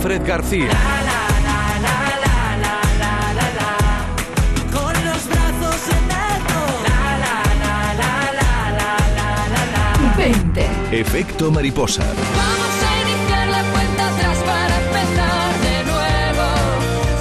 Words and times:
Fred 0.00 0.26
García. 0.26 0.70
Efecto 10.90 11.50
mariposa. 11.52 12.02
Vamos 12.02 12.74
a 12.82 12.90
iniciar 13.02 13.48
la 13.48 13.62
cuenta 13.70 14.08
atrás 14.08 14.38
para 14.38 14.76
empezar 14.84 15.52
de 15.62 15.84
nuevo. 15.84 16.46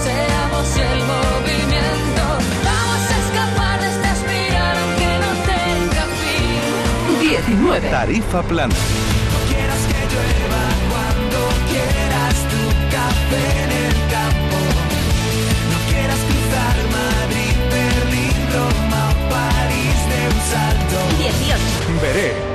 Seamos 0.04 0.68
el 0.76 1.00
movimiento. 1.14 2.24
Vamos 2.66 3.04
a 3.12 3.18
escapar 3.24 3.80
de 3.82 3.88
esta 3.90 4.12
espiral 4.14 4.78
aunque 4.78 5.10
no 5.24 5.32
tenga 5.46 6.04
fin. 6.20 7.30
19. 7.30 7.90
Tarifa 7.90 8.42
plana. 8.42 8.76
Chamberé. 22.00 22.49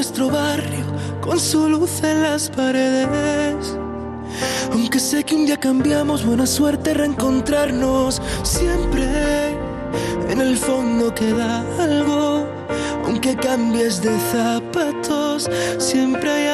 Nuestro 0.00 0.30
barrio, 0.30 0.86
con 1.20 1.38
su 1.38 1.68
luz 1.68 2.02
en 2.02 2.22
las 2.22 2.48
paredes. 2.48 3.76
Aunque 4.72 4.98
sé 4.98 5.22
que 5.24 5.34
un 5.34 5.44
día 5.44 5.58
cambiamos, 5.58 6.24
buena 6.24 6.46
suerte 6.46 6.94
reencontrarnos. 6.94 8.22
Siempre 8.42 9.04
en 10.30 10.40
el 10.40 10.56
fondo 10.56 11.14
queda 11.14 11.62
algo, 11.78 12.46
aunque 13.04 13.36
cambies 13.36 14.00
de 14.00 14.18
zapatos, 14.32 15.50
siempre 15.76 16.30
hay 16.30 16.46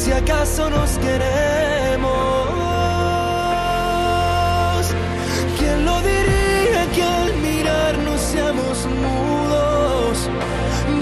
si 0.00 0.12
acaso 0.12 0.70
nos 0.70 0.92
queremos. 0.98 2.10
¿Quién 5.58 5.84
lo 5.84 6.00
diría 6.00 6.82
que 6.94 7.02
al 7.02 7.34
mirarnos 7.48 8.20
seamos 8.32 8.86
mudos? 9.02 10.16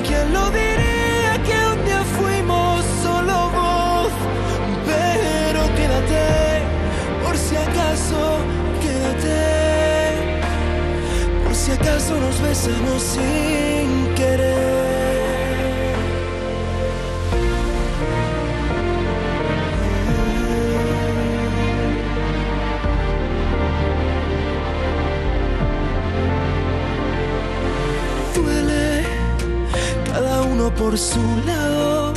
¿Quién 0.06 0.32
lo 0.32 0.50
diría 0.50 1.32
que 1.46 1.56
un 1.72 1.84
día 1.84 2.02
fuimos 2.18 2.84
solo 3.04 3.36
voz? 3.60 4.12
Pero 4.90 5.60
quédate, 5.78 6.26
por 7.22 7.36
si 7.36 7.54
acaso, 7.54 8.20
quédate, 8.82 9.40
por 11.44 11.54
si 11.54 11.70
acaso 11.70 12.12
nos 12.24 12.36
besamos 12.42 13.00
sin 13.14 14.14
querer. 14.16 14.77
Por 30.78 30.96
su 30.96 31.20
lado, 31.44 32.14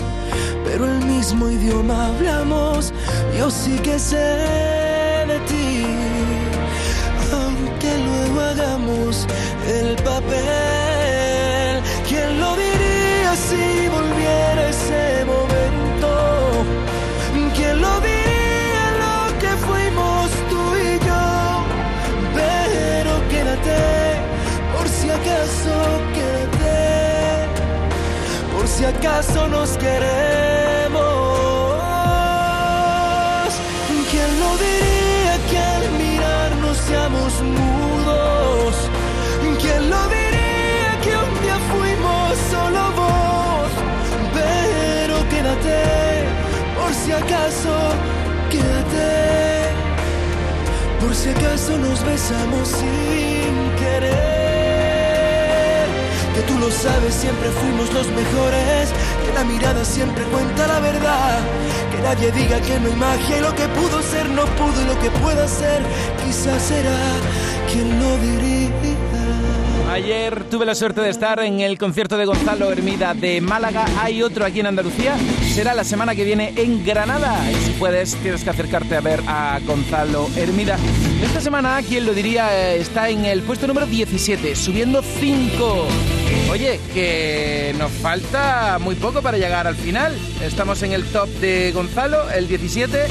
pero 0.64 0.86
el 0.86 1.06
mismo 1.06 1.50
idioma 1.50 2.08
hablamos. 2.08 2.94
Yo 3.38 3.50
sí 3.50 3.78
que 3.80 3.98
sé 3.98 4.18
de 5.28 5.40
ti, 5.48 5.86
aunque 7.34 7.98
luego 7.98 8.40
hagamos 8.42 9.28
el 9.68 9.96
papel. 10.04 10.71
Acaso 29.02 29.48
nos 29.48 29.78
queremos. 29.78 31.02
¿Quién 34.12 34.40
lo 34.40 34.52
diría 34.58 35.36
que 35.50 35.58
al 35.58 35.92
mirarnos 36.04 36.78
seamos 36.78 37.34
mudos? 37.42 38.76
¿Quién 39.60 39.90
lo 39.90 40.02
diría 40.18 40.92
que 41.04 41.14
un 41.18 41.34
día 41.44 41.58
fuimos 41.72 42.38
solo 42.52 42.82
voz? 43.02 43.72
Pero 44.38 45.16
quédate, 45.32 45.80
por 46.78 46.94
si 46.94 47.12
acaso, 47.12 47.74
quédate. 48.52 49.10
Por 51.00 51.16
si 51.16 51.30
acaso 51.30 51.78
nos 51.78 52.06
besamos 52.06 52.68
sin 52.68 53.54
querer. 53.80 54.51
Lo 56.62 56.70
sabes, 56.70 57.16
siempre 57.16 57.50
fuimos 57.50 57.92
los 57.92 58.08
mejores. 58.10 58.94
Que 59.26 59.34
la 59.34 59.44
mirada 59.44 59.84
siempre 59.84 60.24
cuenta 60.26 60.68
la 60.68 60.80
verdad. 60.80 61.40
Que 61.92 62.02
nadie 62.04 62.32
diga 62.32 62.62
que 62.62 62.80
no 62.80 62.90
hay 62.90 62.96
magia 62.96 63.38
y 63.40 63.42
lo 63.42 63.56
que 63.56 63.68
pudo 63.70 64.00
ser 64.04 64.30
no 64.30 64.46
pudo 64.60 64.80
y 64.80 64.86
lo 64.86 65.00
que 65.00 65.10
pueda 65.22 65.48
ser 65.48 65.82
quizás 66.24 66.62
será. 66.62 67.00
quien 67.72 68.00
lo 68.00 68.16
diría? 68.18 69.11
Ayer 69.92 70.46
tuve 70.46 70.66
la 70.66 70.74
suerte 70.74 71.02
de 71.02 71.10
estar 71.10 71.42
en 71.42 71.60
el 71.60 71.78
concierto 71.78 72.16
de 72.16 72.24
Gonzalo 72.24 72.72
Hermida 72.72 73.14
de 73.14 73.42
Málaga. 73.42 73.86
Hay 74.00 74.24
otro 74.24 74.46
aquí 74.46 74.62
en 74.62 74.68
Andalucía. 74.68 75.18
Será 75.54 75.74
la 75.74 75.84
semana 75.84 76.16
que 76.16 76.24
viene 76.24 76.54
en 76.56 76.86
Granada. 76.86 77.38
Y 77.52 77.56
si 77.56 77.72
puedes, 77.72 78.16
tienes 78.16 78.42
que 78.42 78.52
acercarte 78.52 78.96
a 78.96 79.02
ver 79.02 79.22
a 79.28 79.60
Gonzalo 79.68 80.30
Hermida. 80.38 80.78
Esta 81.22 81.42
semana, 81.42 81.82
quien 81.82 82.06
lo 82.06 82.14
diría, 82.14 82.74
eh, 82.74 82.80
está 82.80 83.10
en 83.10 83.26
el 83.26 83.42
puesto 83.42 83.68
número 83.68 83.86
17, 83.86 84.56
subiendo 84.56 85.02
5. 85.02 85.88
Oye, 86.50 86.80
que 86.94 87.76
nos 87.78 87.92
falta 87.92 88.80
muy 88.80 88.96
poco 88.96 89.22
para 89.22 89.38
llegar 89.38 89.68
al 89.68 89.76
final. 89.76 90.16
Estamos 90.42 90.82
en 90.84 90.94
el 90.94 91.04
top 91.04 91.28
de 91.42 91.74
Gonzalo, 91.74 92.30
el 92.30 92.48
17. 92.48 93.08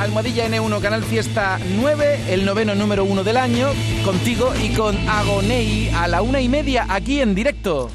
Almohadilla 0.00 0.48
N1 0.48 0.80
Canal 0.80 1.04
Fiesta 1.04 1.58
9, 1.76 2.32
el 2.32 2.46
noveno 2.46 2.74
número 2.74 3.04
1 3.04 3.22
del 3.22 3.36
año, 3.36 3.68
contigo 4.02 4.50
y 4.58 4.70
con 4.74 4.96
Agonei 5.06 5.90
a 5.94 6.08
la 6.08 6.22
una 6.22 6.40
y 6.40 6.48
media 6.48 6.86
aquí 6.88 7.20
en 7.20 7.34
directo. 7.34 7.90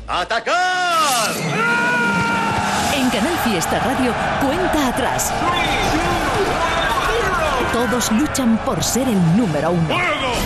En 2.96 3.10
Canal 3.10 3.38
Fiesta 3.44 3.80
Radio, 3.80 4.13
cuenta 4.40 4.90
atrás. 4.90 5.34
Todos 7.74 8.12
luchan 8.12 8.60
por 8.60 8.84
ser 8.84 9.08
el 9.08 9.36
número 9.36 9.72
uno. 9.72 9.98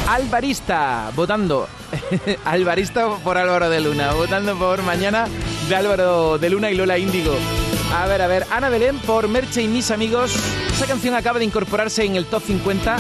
Alvarista, 0.08 1.12
votando. 1.14 1.68
Alvarista 2.46 3.10
por 3.18 3.38
Álvaro 3.38 3.70
de 3.70 3.82
Luna, 3.82 4.14
votando 4.14 4.58
por 4.58 4.82
mañana 4.84 5.28
de 5.68 5.76
Álvaro 5.76 6.38
de 6.38 6.50
Luna 6.50 6.72
y 6.72 6.76
Lola 6.76 6.98
Índigo. 6.98 7.36
A 7.96 8.06
ver, 8.06 8.22
a 8.22 8.28
ver, 8.28 8.46
Ana 8.52 8.70
Belén 8.70 9.00
por 9.00 9.28
Merche 9.28 9.64
y 9.64 9.68
mis 9.68 9.92
amigos. 9.92 10.36
Esa 10.72 10.86
canción 10.86 11.16
acaba 11.16 11.40
de 11.40 11.46
incorporarse 11.46 12.04
en 12.06 12.16
el 12.16 12.26
top 12.26 12.44
50. 12.46 12.98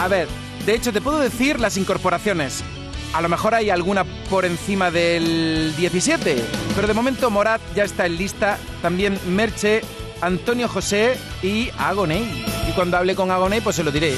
A 0.00 0.08
ver, 0.08 0.28
de 0.66 0.74
hecho 0.74 0.92
te 0.92 1.00
puedo 1.00 1.18
decir 1.18 1.60
las 1.60 1.76
incorporaciones. 1.76 2.64
A 3.12 3.22
lo 3.22 3.28
mejor 3.28 3.54
hay 3.54 3.70
alguna 3.70 4.04
por 4.28 4.44
encima 4.44 4.90
del 4.90 5.72
17, 5.76 6.44
pero 6.74 6.88
de 6.88 6.94
momento 6.94 7.30
Morat 7.30 7.60
ya 7.76 7.84
está 7.84 8.06
en 8.06 8.16
lista. 8.16 8.58
También 8.82 9.18
Merche, 9.28 9.82
Antonio 10.20 10.68
José 10.68 11.16
y 11.42 11.70
Agoney. 11.78 12.44
cuando 12.74 12.96
hable 12.96 13.14
con 13.14 13.30
Agoney, 13.30 13.60
pues 13.60 13.76
se 13.76 13.84
lo 13.84 13.92
diré. 13.92 14.14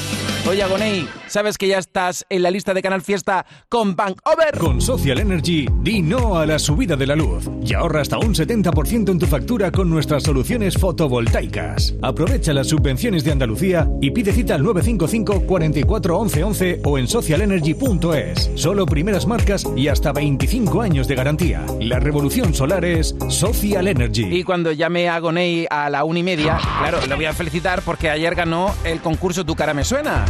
Oye, 0.48 0.62
Agoney, 0.62 1.08
¿sabes 1.26 1.58
que 1.58 1.66
ya 1.66 1.78
estás 1.78 2.24
en 2.30 2.40
la 2.40 2.52
lista 2.52 2.72
de 2.72 2.80
Canal 2.80 3.02
Fiesta 3.02 3.44
con 3.68 3.96
Bank 3.96 4.20
Over? 4.24 4.56
Con 4.58 4.80
Social 4.80 5.18
Energy, 5.18 5.66
di 5.82 6.02
no 6.02 6.38
a 6.38 6.46
la 6.46 6.60
subida 6.60 6.94
de 6.94 7.04
la 7.04 7.16
luz 7.16 7.50
y 7.64 7.74
ahorra 7.74 8.02
hasta 8.02 8.18
un 8.18 8.32
70% 8.32 9.10
en 9.10 9.18
tu 9.18 9.26
factura 9.26 9.72
con 9.72 9.90
nuestras 9.90 10.22
soluciones 10.22 10.78
fotovoltaicas. 10.78 11.94
Aprovecha 12.00 12.52
las 12.52 12.68
subvenciones 12.68 13.24
de 13.24 13.32
Andalucía 13.32 13.88
y 14.00 14.12
pide 14.12 14.32
cita 14.32 14.54
al 14.54 14.62
955 14.62 15.46
44 15.48 16.16
11 16.16 16.44
11 16.44 16.80
o 16.84 16.96
en 16.96 17.08
socialenergy.es. 17.08 18.52
Solo 18.54 18.86
primeras 18.86 19.26
marcas 19.26 19.66
y 19.74 19.88
hasta 19.88 20.12
25 20.12 20.80
años 20.80 21.08
de 21.08 21.16
garantía. 21.16 21.66
La 21.80 21.98
revolución 21.98 22.54
solar 22.54 22.84
es 22.84 23.16
Social 23.28 23.88
Energy. 23.88 24.26
Y 24.30 24.44
cuando 24.44 24.70
llame 24.70 25.08
a 25.08 25.16
Agoney 25.16 25.66
a 25.68 25.90
la 25.90 26.04
una 26.04 26.20
y 26.20 26.22
media, 26.22 26.56
claro, 26.78 27.04
le 27.04 27.16
voy 27.16 27.24
a 27.24 27.32
felicitar 27.32 27.82
porque 27.82 28.10
ayer 28.10 28.36
ganó 28.36 28.72
el 28.84 29.00
concurso 29.00 29.44
Tu 29.44 29.56
cara 29.56 29.74
me 29.74 29.82
suena. 29.82 30.24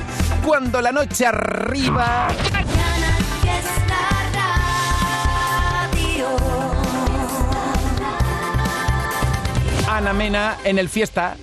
Cuando 0.44 0.80
la 0.80 0.92
noche 0.92 1.26
arriba... 1.26 2.28
Ana 9.88 10.12
Mena 10.12 10.58
en 10.64 10.78
el 10.78 10.88
fiesta. 10.90 11.36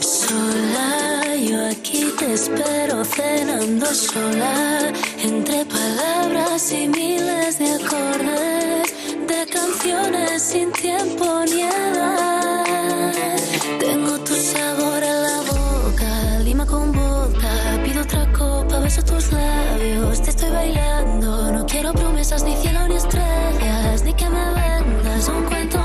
Sola, 0.00 1.34
yo 1.36 1.68
aquí 1.70 2.12
te 2.18 2.34
espero 2.34 3.02
cenando 3.04 3.86
sola, 3.86 4.92
entre 5.22 5.64
palabras 5.64 6.70
y 6.72 6.88
miles 6.88 7.58
de 7.58 7.74
acordes, 7.76 8.81
de 8.81 8.81
canciones 9.62 10.42
sin 10.42 10.72
tiempo 10.72 11.24
ni 11.46 11.62
edad. 11.62 13.04
Tengo 13.78 14.18
tu 14.20 14.34
sabor 14.34 15.02
en 15.02 15.22
la 15.22 15.38
boca, 15.52 16.38
lima 16.44 16.66
con 16.66 16.92
vodka, 16.92 17.52
pido 17.84 18.02
otra 18.02 18.32
copa, 18.32 18.80
beso 18.80 19.02
tus 19.02 19.30
labios, 19.32 20.22
te 20.22 20.30
estoy 20.30 20.50
bailando, 20.50 21.52
no 21.52 21.66
quiero 21.66 21.92
promesas 21.92 22.42
ni 22.44 22.54
cielo 22.56 22.88
ni 22.88 22.96
estrellas, 22.96 24.02
ni 24.04 24.12
que 24.14 24.28
me 24.28 24.44
vendas 24.60 25.28
un 25.28 25.44
cuento 25.44 25.81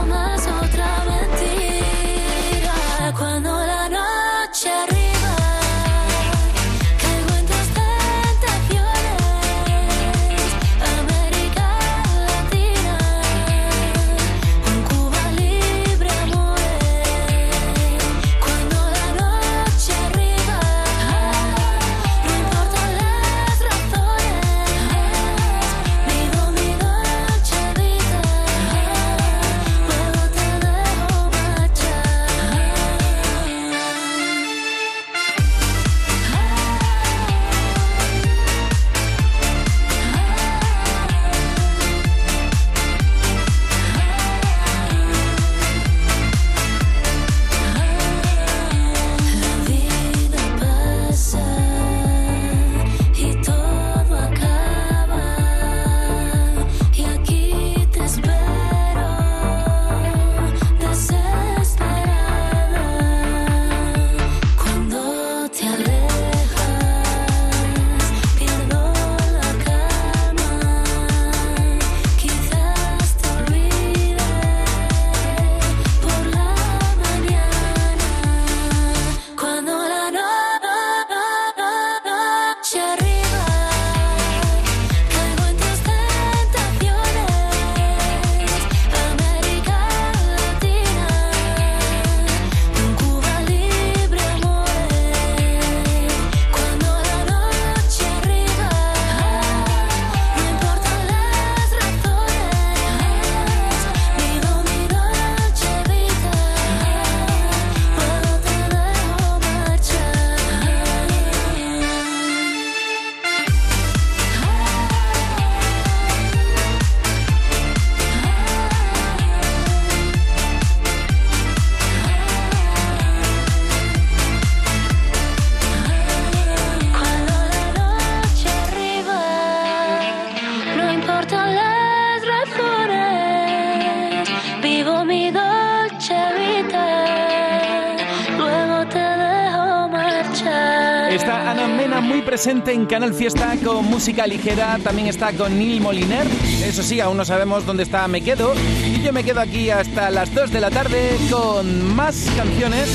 en 142.68 142.86
Canal 142.86 143.14
Fiesta 143.14 143.56
con 143.64 143.86
música 143.86 144.28
ligera. 144.28 144.78
También 144.84 145.08
está 145.08 145.32
con 145.34 145.58
Neil 145.58 145.82
Moliner. 145.82 146.26
Eso 146.64 146.84
sí, 146.84 147.00
aún 147.00 147.18
no 147.18 147.26
sabemos 147.26 147.66
dónde 147.66 147.84
está 147.84 148.08
Me 148.08 148.22
Quedo. 148.22 148.54
Y 148.86 149.02
yo 149.02 149.14
me 149.14 149.24
quedo 149.24 149.42
aquí 149.42 149.70
hasta 149.70 150.10
las 150.10 150.34
2 150.34 150.52
de 150.52 150.62
la 150.62 150.70
tarde 150.70 151.18
con 151.32 151.96
más 151.96 152.28
canciones 152.36 152.90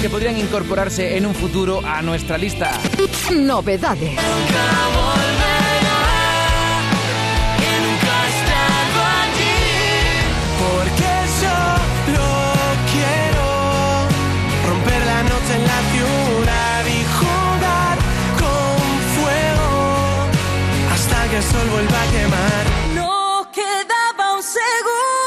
que 0.00 0.10
podrían 0.10 0.38
incorporarse 0.38 1.16
en 1.16 1.26
un 1.26 1.34
futuro 1.34 1.80
a 1.84 2.02
nuestra 2.02 2.38
lista. 2.38 2.72
Novedades. 3.32 4.18
Sol 21.52 21.68
vuelva 21.70 22.02
a 22.02 22.06
quemar. 22.12 22.64
No 22.94 23.46
quedaba 23.52 24.34
un 24.36 24.42
segundo 24.42 25.23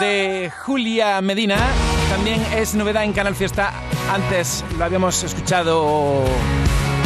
de 0.00 0.50
Julia 0.64 1.20
Medina. 1.20 1.56
También 2.10 2.44
es 2.54 2.74
novedad 2.74 3.04
en 3.04 3.12
Canal 3.12 3.36
Fiesta. 3.36 3.72
Antes 4.12 4.64
lo 4.76 4.84
habíamos 4.84 5.22
escuchado 5.22 6.24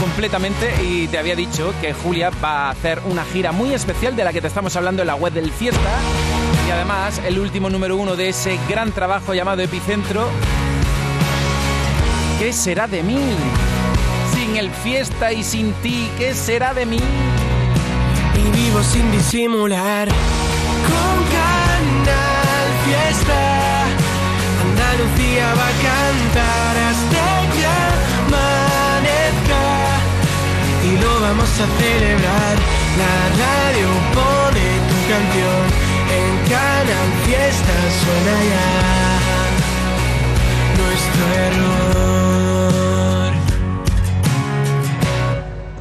completamente 0.01 0.73
y 0.83 1.07
te 1.09 1.19
había 1.19 1.37
dicho 1.37 1.75
que 1.83 1.93
Julia 1.93 2.31
va 2.43 2.69
a 2.69 2.71
hacer 2.71 3.01
una 3.05 3.23
gira 3.25 3.53
muy 3.53 3.75
especial 3.75 4.17
de 4.17 4.25
la 4.25 4.33
que 4.33 4.41
te 4.41 4.47
estamos 4.47 4.75
hablando 4.77 5.03
en 5.03 5.09
la 5.09 5.15
web 5.15 5.35
del 5.35 5.51
Fiesta. 5.51 5.99
Y 6.67 6.71
además, 6.71 7.21
el 7.27 7.39
último 7.39 7.69
número 7.69 7.97
uno 7.97 8.17
de 8.17 8.31
ese 8.31 8.59
gran 8.69 8.93
trabajo 8.93 9.35
llamado 9.35 9.61
Epicentro. 9.61 10.29
¿Qué 12.39 12.53
será 12.53 12.87
de 12.87 13.03
mí? 13.03 13.19
Sin 14.35 14.57
el 14.57 14.71
Fiesta 14.71 15.33
y 15.33 15.45
sin 15.45 15.73
ti, 15.75 16.09
¿qué 16.19 16.33
será 16.35 16.73
de 16.73 16.87
mí? 16.87 17.01
y 18.37 18.51
vivo 18.57 18.83
sin 18.83 19.11
disimular. 19.13 20.09
Con 20.09 21.54
Andalucía 24.65 25.47
va 25.55 25.69
a 25.69 25.77
cantar 25.89 26.75
hasta 26.91 27.25
que 27.55 27.65
amanezca 28.25 29.65
y 30.83 30.91
lo 30.99 31.13
vamos 31.21 31.49
a 31.49 31.67
celebrar. 31.79 32.57
La 33.03 33.17
radio 33.43 33.89
pone 34.15 34.67
tu 34.89 34.97
canción 35.11 35.65
en 36.19 36.31
Canal 36.51 37.09
Fiesta 37.25 37.75
suena 38.01 38.37
ya 38.53 38.71
nuestro 40.83 41.25
error. 41.47 42.24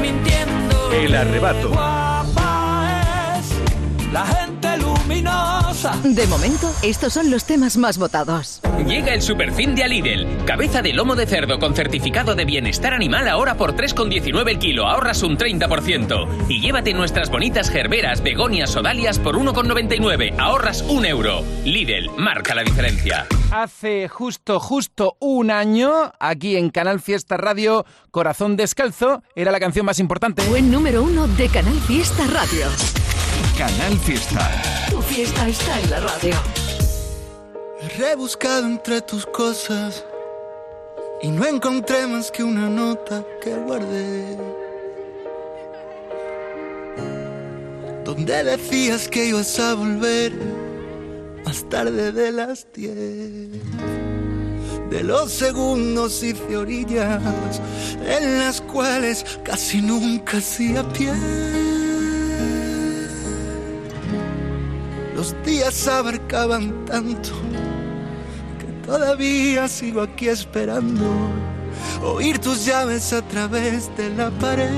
mintiendo. 0.00 0.92
El 0.92 1.14
arrebato. 1.14 1.72
De 5.82 6.28
momento, 6.28 6.72
estos 6.82 7.12
son 7.12 7.28
los 7.32 7.44
temas 7.44 7.76
más 7.76 7.98
votados. 7.98 8.60
Llega 8.86 9.14
el 9.14 9.20
superfin 9.20 9.74
de 9.74 9.88
Lidl. 9.88 10.44
Cabeza 10.44 10.80
de 10.80 10.92
lomo 10.92 11.16
de 11.16 11.26
cerdo 11.26 11.58
con 11.58 11.74
certificado 11.74 12.36
de 12.36 12.44
bienestar 12.44 12.94
animal 12.94 13.26
ahora 13.26 13.56
por 13.56 13.74
3,19 13.74 14.48
el 14.48 14.58
kilo. 14.60 14.86
Ahorras 14.86 15.24
un 15.24 15.36
30%. 15.36 16.46
Y 16.48 16.60
llévate 16.60 16.94
nuestras 16.94 17.30
bonitas 17.30 17.68
gerberas, 17.68 18.22
begonias 18.22 18.76
o 18.76 18.82
dalias 18.82 19.18
por 19.18 19.36
1,99. 19.36 20.38
Ahorras 20.38 20.82
un 20.82 21.04
euro. 21.04 21.42
Lidl, 21.64 22.10
marca 22.16 22.54
la 22.54 22.62
diferencia. 22.62 23.26
Hace 23.50 24.08
justo, 24.08 24.60
justo 24.60 25.16
un 25.18 25.50
año, 25.50 26.12
aquí 26.20 26.56
en 26.56 26.70
Canal 26.70 27.00
Fiesta 27.00 27.36
Radio, 27.36 27.84
Corazón 28.12 28.56
Descalzo 28.56 29.24
era 29.34 29.50
la 29.50 29.58
canción 29.58 29.84
más 29.84 29.98
importante. 29.98 30.44
Buen 30.44 30.70
número 30.70 31.02
uno 31.02 31.26
de 31.26 31.48
Canal 31.48 31.78
Fiesta 31.80 32.24
Radio. 32.28 32.68
Canal 33.58 33.98
Fiesta. 33.98 34.48
Tu 34.92 35.00
fiesta 35.00 35.48
está 35.48 35.80
en 35.80 35.90
la 35.90 36.00
radio. 36.00 36.34
He 37.80 37.88
rebuscado 37.98 38.66
entre 38.66 39.00
tus 39.00 39.24
cosas 39.24 40.04
y 41.22 41.28
no 41.28 41.46
encontré 41.46 42.06
más 42.06 42.30
que 42.30 42.44
una 42.44 42.68
nota 42.68 43.24
que 43.42 43.54
guardé. 43.54 44.36
Donde 48.04 48.44
decías 48.44 49.08
que 49.08 49.28
ibas 49.28 49.58
a 49.58 49.72
volver 49.72 50.32
más 51.46 51.66
tarde 51.70 52.12
de 52.12 52.30
las 52.30 52.66
10. 52.74 52.94
De 54.90 55.02
los 55.02 55.32
segundos 55.32 56.22
hice 56.22 56.54
orillas 56.54 57.62
en 58.06 58.40
las 58.40 58.60
cuales 58.60 59.24
casi 59.42 59.80
nunca 59.80 60.36
hacía 60.36 60.86
pie. 60.92 61.14
Los 65.22 65.36
días 65.44 65.86
abarcaban 65.86 66.84
tanto 66.84 67.30
que 68.58 68.66
todavía 68.84 69.68
sigo 69.68 70.02
aquí 70.02 70.26
esperando 70.26 71.04
oír 72.02 72.40
tus 72.40 72.66
llaves 72.66 73.12
a 73.12 73.22
través 73.22 73.96
de 73.96 74.10
la 74.16 74.30
pared. 74.30 74.68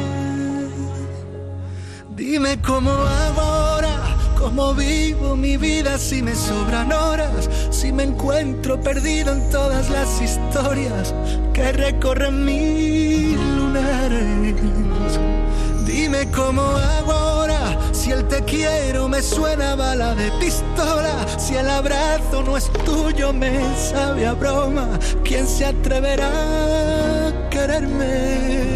Dime 2.14 2.60
cómo 2.60 2.90
hago 2.90 3.40
ahora, 3.40 4.18
cómo 4.38 4.74
vivo 4.74 5.34
mi 5.34 5.56
vida 5.56 5.96
si 5.96 6.20
me 6.20 6.34
sobran 6.34 6.92
horas, 6.92 7.48
si 7.70 7.90
me 7.90 8.02
encuentro 8.02 8.78
perdido 8.78 9.32
en 9.32 9.48
todas 9.48 9.88
las 9.88 10.20
historias 10.20 11.14
que 11.54 11.72
recorren 11.72 12.44
mil 12.44 13.38
lunares. 13.56 14.66
Dime 15.86 16.30
cómo 16.32 16.60
hago 16.60 17.12
ahora, 17.12 17.53
si 18.04 18.10
el 18.10 18.28
te 18.28 18.42
quiero 18.44 19.08
me 19.08 19.22
suena 19.22 19.74
bala 19.76 20.14
de 20.14 20.30
pistola, 20.32 21.26
si 21.38 21.54
el 21.54 21.66
abrazo 21.70 22.42
no 22.44 22.54
es 22.54 22.70
tuyo 22.84 23.32
me 23.32 23.58
sabe 23.76 24.26
a 24.26 24.34
broma, 24.34 24.86
¿quién 25.24 25.46
se 25.46 25.64
atreverá 25.64 26.28
a 27.28 27.48
quererme 27.48 28.74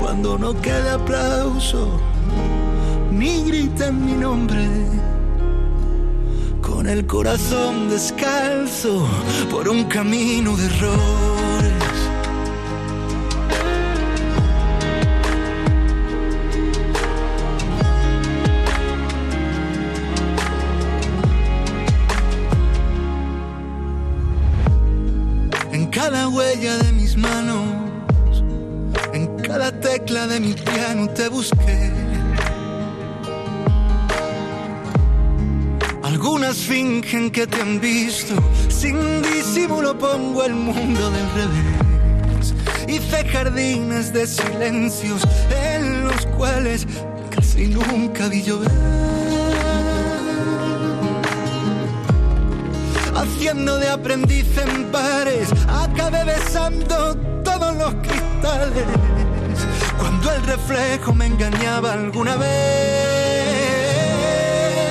cuando 0.00 0.38
no 0.38 0.58
quede 0.62 0.88
aplauso? 0.88 2.00
Ni 3.12 3.44
griten 3.44 4.06
mi 4.06 4.12
nombre 4.12 4.68
con 6.62 6.88
el 6.88 7.06
corazón 7.06 7.90
descalzo 7.90 9.06
por 9.50 9.68
un 9.68 9.84
camino 9.84 10.56
de 10.56 10.64
errores. 10.64 11.73
Tecla 29.98 30.26
de 30.26 30.40
mi 30.40 30.54
piano 30.54 31.08
te 31.10 31.28
busqué. 31.28 31.92
Algunas 36.02 36.56
fingen 36.56 37.30
que 37.30 37.46
te 37.46 37.60
han 37.62 37.80
visto, 37.80 38.34
sin 38.68 39.22
disimulo 39.22 39.96
pongo 39.96 40.42
el 40.42 40.54
mundo 40.54 41.10
del 41.10 41.28
revés. 41.38 42.54
Hice 42.88 43.24
jardines 43.28 44.12
de 44.12 44.26
silencios 44.26 45.22
en 45.72 46.08
los 46.08 46.26
cuales 46.38 46.88
casi 47.30 47.68
nunca 47.68 48.26
vi 48.26 48.42
llover. 48.42 48.72
Haciendo 53.14 53.78
de 53.78 53.88
aprendiz 53.90 54.58
en 54.58 54.90
bares, 54.90 55.48
acabé 55.68 56.24
besando 56.24 57.14
todos 57.44 57.76
los 57.76 57.94
cristales. 58.02 59.23
El 60.24 60.42
reflejo 60.46 61.12
me 61.14 61.26
engañaba 61.26 61.92
alguna 61.92 62.36
vez, 62.36 62.48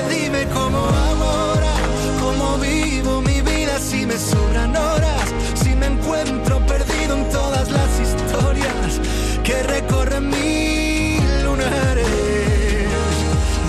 dime 0.09 0.47
cómo 0.53 0.77
ahora, 0.77 1.73
cómo 2.21 2.57
vivo 2.59 3.21
mi 3.21 3.41
vida 3.41 3.79
si 3.79 4.05
me 4.05 4.17
sobran 4.17 4.75
horas, 4.75 5.33
si 5.55 5.75
me 5.75 5.87
encuentro 5.87 6.59
perdido 6.65 7.17
en 7.17 7.29
todas 7.29 7.69
las 7.71 7.99
historias 7.99 9.01
que 9.43 9.63
recorren 9.63 10.29
mil 10.29 11.43
lunares. 11.43 12.07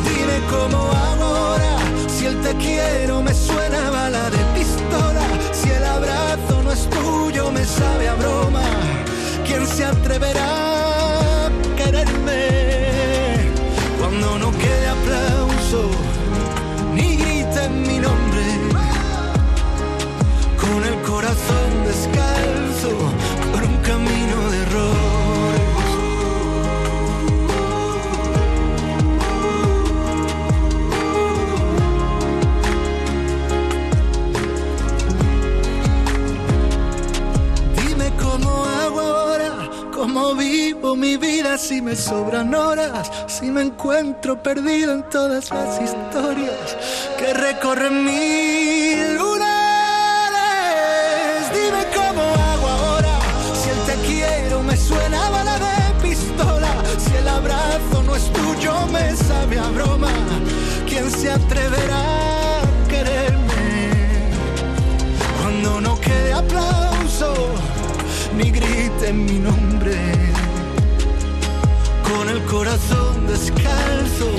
Dime 0.05 0.41
cómo 0.51 0.91
ahora, 0.93 1.79
si 2.09 2.27
el 2.27 2.41
te 2.43 2.55
quiero 2.57 3.23
me 3.23 3.33
suena 3.35 3.91
bala 3.91 4.31
de 4.31 4.39
pistola, 4.55 5.27
si 5.53 5.71
el 5.71 5.85
abrazo 5.85 6.63
no 6.63 6.73
es 6.73 6.89
tuyo 6.91 7.51
me 7.51 7.65
sabe 7.65 8.09
a 8.09 8.15
broma, 8.15 8.63
si 41.59 41.83
me 41.83 41.97
sobran 41.97 42.55
horas, 42.55 43.11
si 43.27 43.47
me 43.47 43.63
encuentro 43.63 44.41
perdido 44.41 44.93
en 44.93 45.03
todas 45.11 45.51
las 45.51 45.81
historias 45.83 46.77
que 47.19 47.35
recorren 47.35 48.05
mil 48.05 49.17
lunares. 49.17 49.51
Dime 51.53 51.85
cómo 51.95 52.23
hago 52.23 52.69
ahora, 52.69 53.19
si 53.61 53.71
el 53.71 53.79
te 53.87 53.95
quiero 54.07 54.63
me 54.63 54.77
suena 54.77 55.31
bala 55.31 55.59
de 55.59 56.09
pistola, 56.09 56.71
si 56.99 57.17
el 57.17 57.29
abrazo 57.29 58.03
no 58.05 58.15
es 58.15 58.33
tuyo 58.33 58.87
me 58.87 59.17
sabe 59.17 59.59
a 59.59 59.69
broma. 59.69 60.13
¿Quién 60.87 61.11
se 61.11 61.31
atreverá 61.31 62.61
a 62.61 62.89
quererme 62.89 64.31
cuando 65.41 65.81
no 65.81 66.01
quede 66.01 66.33
aplauso 66.33 67.35
ni 68.37 68.51
griten 68.51 69.25
mi 69.25 69.39
nombre? 69.39 70.24
Con 72.25 72.37
el 72.37 72.43
corazón 72.45 73.27
descalzo 73.27 74.31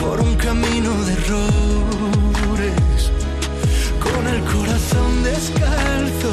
por 0.00 0.20
un 0.20 0.34
camino 0.34 0.90
de 1.04 1.12
errores. 1.12 3.12
Con 4.02 4.26
el 4.26 4.40
corazón 4.42 5.22
descalzo 5.22 6.32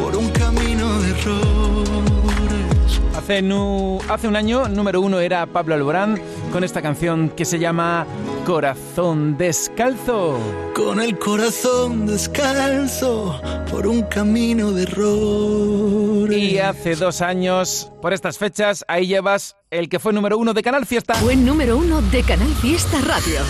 por 0.00 0.14
un 0.16 0.30
camino 0.30 1.00
de 1.00 1.10
errores. 1.10 3.00
Hace, 3.16 3.42
nu- 3.42 3.98
hace 4.08 4.28
un 4.28 4.36
año, 4.36 4.68
número 4.68 5.00
uno 5.00 5.18
era 5.18 5.46
Pablo 5.46 5.74
Alborán 5.74 6.20
con 6.52 6.62
esta 6.62 6.80
canción 6.80 7.30
que 7.30 7.44
se 7.44 7.58
llama 7.58 8.06
Corazón 8.46 9.36
Descalzo. 9.36 10.38
Con 10.72 11.00
el 11.00 11.18
corazón 11.18 12.06
descalzo 12.06 13.40
por 13.68 13.88
un 13.88 14.02
camino 14.02 14.70
de 14.70 14.84
errores. 14.84 16.38
Y 16.38 16.58
hace 16.60 16.94
dos 16.94 17.22
años, 17.22 17.90
por 18.00 18.12
estas 18.12 18.38
fechas, 18.38 18.84
ahí 18.86 19.08
llevas 19.08 19.56
el 19.72 19.88
que 19.88 19.98
fue 19.98 20.12
número 20.12 20.38
uno 20.38 20.54
de 20.54 20.62
Canal 20.62 20.86
Fiesta. 20.86 21.14
Buen 21.22 21.44
número 21.44 21.76
uno 21.76 22.00
de 22.02 22.22
Canal 22.22 22.54
Fiesta 22.54 23.00
Radio. 23.00 23.40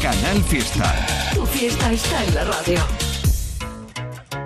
Canal 0.00 0.42
Fiesta. 0.44 0.94
Tu 1.34 1.44
fiesta 1.44 1.92
está 1.92 2.24
en 2.24 2.34
la 2.36 2.44
radio. 2.44 3.05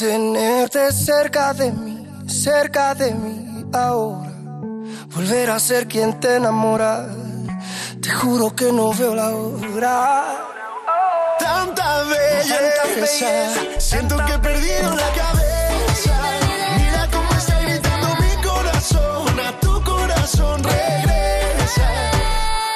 Tenerte 0.00 0.92
cerca 0.92 1.52
de 1.52 1.70
mí, 1.72 2.08
cerca 2.26 2.94
de 2.94 3.12
mí 3.12 3.66
ahora. 3.70 4.32
Volver 5.14 5.50
a 5.50 5.60
ser 5.60 5.86
quien 5.88 6.18
te 6.18 6.36
enamora. 6.36 7.06
Te 8.00 8.10
juro 8.10 8.56
que 8.56 8.72
no 8.72 8.94
veo 8.94 9.14
la 9.14 9.28
hora. 9.28 10.24
Tanta 11.38 12.04
belleza, 12.04 13.26
siento 13.76 14.16
que 14.24 14.32
he 14.32 14.38
perdido 14.38 14.96
la 14.96 15.10
cabeza. 15.12 16.14
Mira 16.78 17.06
cómo 17.12 17.30
está 17.32 17.60
gritando 17.60 18.08
mi 18.22 18.42
corazón, 18.42 19.38
a 19.38 19.60
tu 19.60 19.84
corazón 19.84 20.64
regresa. 20.64 21.90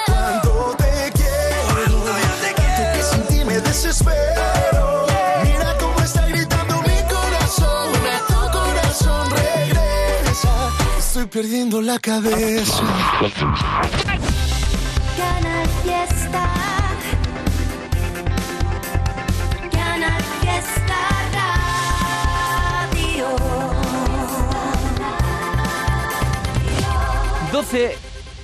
Cuando 0.05 0.77
te 0.77 1.11
quiero, 1.15 2.05
tanto 2.45 2.93
que 2.95 3.03
sin 3.03 3.23
ti 3.29 3.45
me 3.47 3.59
desespero. 3.61 4.34
Perdiendo 11.35 11.83
la 11.83 11.99
cabeza. 11.99 12.85
Canal 15.17 15.69
Fiesta. 15.83 16.53
Canal 19.73 20.23
Fiesta 20.41 20.97
Radio. 22.93 23.27
12 27.51 27.97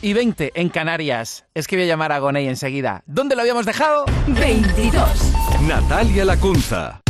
y 0.02 0.12
20 0.12 0.50
en 0.56 0.68
Canarias. 0.68 1.44
Es 1.54 1.68
que 1.68 1.76
voy 1.76 1.84
a 1.84 1.86
llamar 1.88 2.10
a 2.10 2.18
Gonei 2.18 2.48
enseguida. 2.48 3.04
¿Dónde 3.06 3.36
lo 3.36 3.42
habíamos 3.42 3.66
dejado? 3.66 4.04
22. 4.26 5.32
Natalia 5.62 6.24
Lacunza. 6.24 7.00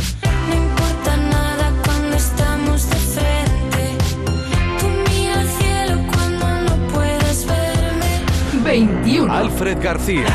21. 8.71 9.29
Alfred 9.33 9.77
García. 9.83 10.27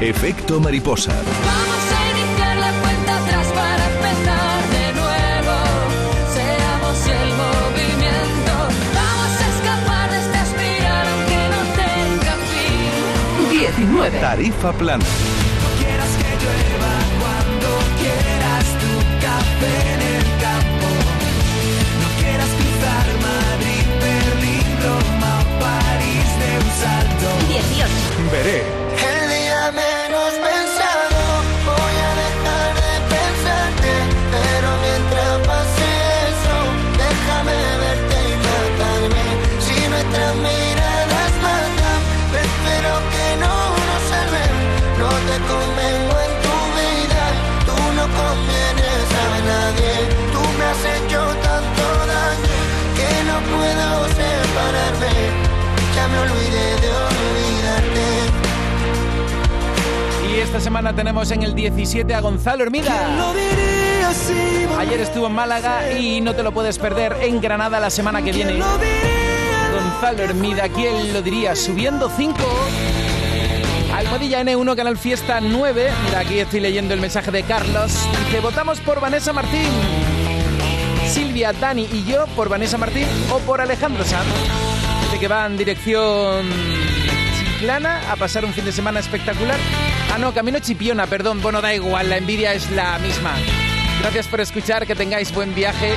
Efecto 0.00 0.58
mariposa. 0.58 1.12
Vamos 1.12 1.84
a 1.92 2.10
iniciar 2.10 2.56
la 2.56 2.72
cuenta 2.80 3.16
atrás 3.24 3.46
para 3.48 3.84
empezar 3.92 4.60
de 4.72 4.86
nuevo. 5.00 5.56
Seamos 6.32 7.06
el 7.06 7.28
movimiento. 7.44 8.52
Vamos 8.94 9.32
a 9.38 9.46
escapar 9.54 10.10
de 10.10 10.18
esta 10.18 10.42
espiral 10.44 11.06
aunque 11.08 11.40
no 11.52 11.60
tenga 11.76 12.34
fin. 12.48 13.60
19. 13.60 14.18
Tarifa 14.18 14.72
plana. 14.72 15.04
Veré. 28.34 28.83
Esta 60.54 60.66
semana 60.66 60.94
tenemos 60.94 61.32
en 61.32 61.42
el 61.42 61.52
17 61.52 62.14
a 62.14 62.20
Gonzalo 62.20 62.62
Hermida. 62.62 62.94
Ayer 64.78 65.00
estuvo 65.00 65.26
en 65.26 65.32
Málaga 65.32 65.90
y 65.98 66.20
no 66.20 66.32
te 66.36 66.44
lo 66.44 66.52
puedes 66.52 66.78
perder 66.78 67.16
en 67.22 67.40
Granada 67.40 67.80
la 67.80 67.90
semana 67.90 68.22
que 68.22 68.30
viene. 68.30 68.62
Gonzalo 69.72 70.22
Hermida, 70.22 70.68
¿quién 70.68 71.12
lo 71.12 71.22
diría? 71.22 71.56
Subiendo 71.56 72.08
5. 72.08 72.36
Almohadilla 73.96 74.44
N1, 74.44 74.76
Canal 74.76 74.96
Fiesta 74.96 75.40
9. 75.40 75.90
Mira, 76.04 76.20
aquí 76.20 76.38
estoy 76.38 76.60
leyendo 76.60 76.94
el 76.94 77.00
mensaje 77.00 77.32
de 77.32 77.42
Carlos. 77.42 77.92
Dice, 78.26 78.38
votamos 78.38 78.78
por 78.78 79.00
Vanessa 79.00 79.32
Martín. 79.32 79.72
Silvia, 81.08 81.52
Dani 81.52 81.88
y 81.92 82.04
yo 82.04 82.28
por 82.36 82.48
Vanessa 82.48 82.78
Martín 82.78 83.08
o 83.32 83.40
por 83.40 83.60
Alejandro 83.60 84.04
Sanz. 84.04 84.28
Dice 85.02 85.18
que 85.18 85.26
va 85.26 85.46
en 85.46 85.56
dirección 85.56 86.46
Chiclana 87.64 88.12
a 88.12 88.16
pasar 88.16 88.44
un 88.44 88.52
fin 88.52 88.66
de 88.66 88.72
semana 88.72 89.00
espectacular. 89.00 89.56
Ah, 90.12 90.18
no, 90.18 90.34
camino 90.34 90.58
Chipiona, 90.58 91.06
perdón. 91.06 91.40
Bueno, 91.40 91.62
da 91.62 91.74
igual, 91.74 92.10
la 92.10 92.18
envidia 92.18 92.52
es 92.52 92.70
la 92.70 92.98
misma. 92.98 93.32
Gracias 94.02 94.28
por 94.28 94.42
escuchar, 94.42 94.86
que 94.86 94.94
tengáis 94.94 95.32
buen 95.32 95.54
viaje. 95.54 95.94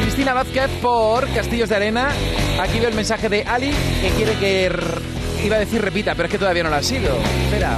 Cristina 0.00 0.32
Vázquez 0.32 0.70
por 0.80 1.28
Castillos 1.30 1.68
de 1.68 1.74
Arena. 1.74 2.10
Aquí 2.60 2.78
veo 2.78 2.88
el 2.88 2.94
mensaje 2.94 3.28
de 3.28 3.42
Ali 3.42 3.72
que 4.00 4.10
quiere 4.10 4.34
que... 4.34 4.70
Iba 5.44 5.56
a 5.56 5.58
decir 5.58 5.82
repita, 5.82 6.14
pero 6.14 6.26
es 6.26 6.30
que 6.30 6.38
todavía 6.38 6.62
no 6.62 6.70
lo 6.70 6.76
ha 6.76 6.82
sido. 6.84 7.18
Espera, 7.46 7.76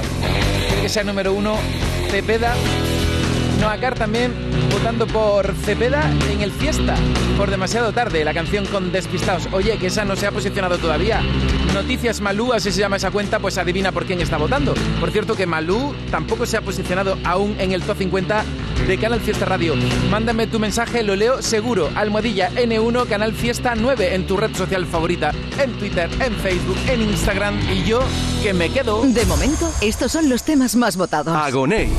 quiere 0.67 0.81
que 0.83 0.89
sea 0.89 1.03
número 1.03 1.33
uno 1.33 1.57
Cepeda. 2.11 2.53
Noa 3.63 3.77
Car 3.77 3.95
también 3.95 4.33
votando 4.69 5.07
por 5.07 5.55
Cepeda 5.63 6.11
en 6.29 6.41
el 6.41 6.51
Fiesta, 6.51 6.95
por 7.37 7.49
demasiado 7.49 7.93
tarde, 7.93 8.25
la 8.25 8.33
canción 8.33 8.65
con 8.65 8.91
Despistados. 8.91 9.47
Oye, 9.53 9.77
que 9.77 9.87
esa 9.87 10.03
no 10.03 10.17
se 10.17 10.27
ha 10.27 10.31
posicionado 10.31 10.77
todavía. 10.77 11.21
Noticias 11.73 12.19
Malú, 12.19 12.51
así 12.51 12.73
se 12.73 12.81
llama 12.81 12.97
esa 12.97 13.09
cuenta, 13.09 13.39
pues 13.39 13.57
adivina 13.57 13.93
por 13.93 14.05
quién 14.05 14.19
está 14.19 14.35
votando. 14.35 14.73
Por 14.99 15.11
cierto 15.11 15.35
que 15.35 15.45
Malú 15.45 15.95
tampoco 16.11 16.45
se 16.45 16.57
ha 16.57 16.61
posicionado 16.61 17.17
aún 17.23 17.55
en 17.57 17.71
el 17.71 17.83
top 17.83 17.99
50 17.99 18.43
de 18.85 18.97
Canal 18.97 19.21
Fiesta 19.21 19.45
Radio. 19.45 19.75
Mándame 20.11 20.45
tu 20.47 20.59
mensaje, 20.59 21.01
lo 21.01 21.15
leo 21.15 21.41
seguro. 21.41 21.89
Almohadilla 21.95 22.51
N1 22.51 23.07
Canal 23.07 23.31
Fiesta 23.31 23.75
9 23.77 24.13
en 24.13 24.27
tu 24.27 24.35
red 24.35 24.53
social 24.53 24.85
favorita, 24.85 25.31
en 25.57 25.71
Twitter, 25.79 26.09
en 26.19 26.35
Facebook, 26.35 26.77
en 26.89 27.01
Instagram 27.01 27.57
y 27.71 27.83
yo 27.85 28.01
que 28.43 28.53
me 28.53 28.69
quedo. 28.69 29.03
De 29.03 29.25
momento, 29.25 29.71
estos 29.79 30.11
son 30.11 30.27
los 30.27 30.43
temas 30.43 30.75
más 30.75 30.97
votados. 30.97 31.33
Agoné. 31.33 31.89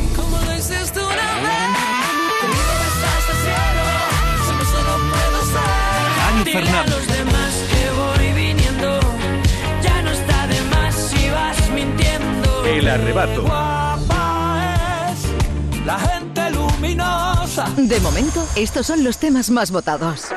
Mintiendo. 11.75 12.65
El 12.65 12.89
arrebato. 12.89 13.43
Guapa 13.43 15.11
es 15.13 15.85
la 15.85 15.99
gente 15.99 16.51
luminosa. 16.51 17.69
De 17.77 17.99
momento, 18.01 18.47
estos 18.57 18.87
son 18.87 19.03
los 19.03 19.19
temas 19.19 19.51
más 19.51 19.71
votados. 19.71 20.31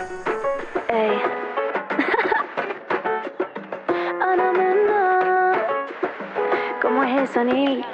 Ey. 0.89 1.17
Oh, 4.21 4.35
no, 4.35 4.53
no, 4.53 4.75
no. 4.87 5.53
¿Cómo 6.81 7.03
es 7.03 7.29
eso, 7.29 7.43
Nick? 7.43 7.85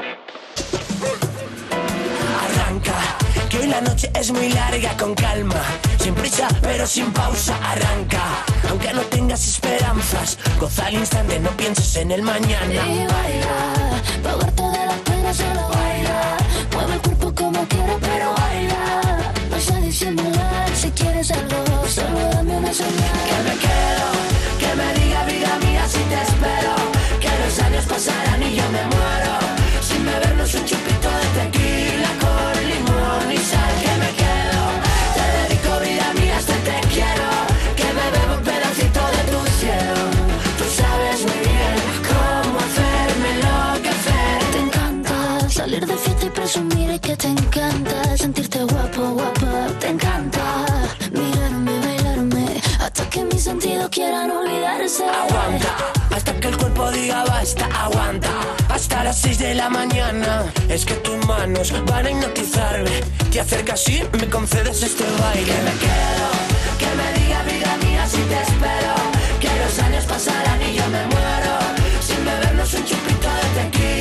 La 3.73 3.81
noche 3.81 4.11
es 4.13 4.31
muy 4.31 4.49
larga 4.49 4.95
con 4.97 5.15
calma, 5.15 5.61
sin 5.97 6.13
prisa 6.13 6.47
pero 6.61 6.85
sin 6.85 7.11
pausa, 7.11 7.55
arranca. 7.71 8.23
Aunque 8.69 8.93
no 8.93 9.01
tengas 9.01 9.47
esperanzas, 9.47 10.37
goza 10.59 10.85
al 10.85 10.93
instante, 10.93 11.39
no 11.39 11.49
pienses 11.57 11.95
en 11.95 12.11
el 12.11 12.21
mañana. 12.21 12.73
Y 12.73 12.99
baila, 13.13 13.57
pagar 14.21 14.51
todas 14.51 14.85
las 14.85 14.99
penas, 14.99 15.37
solo 15.37 15.63
baila. 15.69 16.37
Mueve 16.73 16.93
el 16.93 17.01
cuerpo 17.01 17.33
como 17.33 17.67
quieras, 17.67 17.97
pero 18.01 18.33
baila. 18.41 19.33
No 19.49 19.59
sé 19.59 19.75
disimular, 19.81 20.69
si 20.75 20.91
quieres 20.91 21.31
algo, 21.31 21.87
solo 21.87 22.19
dame 22.31 22.57
una 22.57 22.73
señal. 22.73 23.17
Que 23.29 23.37
me 23.47 23.55
quedo, 23.65 24.07
que 24.61 24.69
me 24.79 24.87
diga 24.99 25.23
vida 25.25 25.51
mía 25.65 25.83
si 25.87 26.01
te 26.11 26.19
espero, 26.27 26.73
que 27.19 27.31
los 27.43 27.59
años 27.59 27.85
pasarán 27.85 28.43
y 28.43 28.55
yo 28.55 28.69
me 28.69 28.83
muero. 28.95 29.42
Aguanta, 55.01 55.75
hasta 56.15 56.39
que 56.39 56.49
el 56.49 56.57
cuerpo 56.57 56.91
diga 56.91 57.23
basta, 57.23 57.65
aguanta. 57.65 58.29
Hasta 58.69 59.03
las 59.03 59.17
6 59.21 59.39
de 59.39 59.55
la 59.55 59.67
mañana, 59.67 60.45
es 60.69 60.85
que 60.85 60.93
tus 60.95 61.17
manos 61.25 61.73
van 61.87 62.05
a 62.05 62.11
hipnotizarme. 62.11 63.01
Te 63.31 63.39
acercas 63.39 63.89
y 63.89 64.03
me 64.11 64.29
concedes 64.29 64.83
este 64.83 65.03
baile. 65.19 65.45
Que 65.45 65.61
me 65.63 65.71
quedo, 65.83 66.29
que 66.77 66.89
me 66.95 67.19
diga 67.19 67.41
vida 67.41 67.77
mía 67.77 68.05
si 68.07 68.21
te 68.21 68.39
espero. 68.39 68.93
Que 69.39 69.49
los 69.63 69.79
años 69.79 70.05
pasarán 70.05 70.61
y 70.61 70.75
yo 70.75 70.87
me 70.89 71.03
muero. 71.07 71.57
Sin 71.99 72.23
bebernos 72.23 72.71
un 72.75 72.85
chupito 72.85 73.29
de 73.29 73.61
tequila 73.61 73.92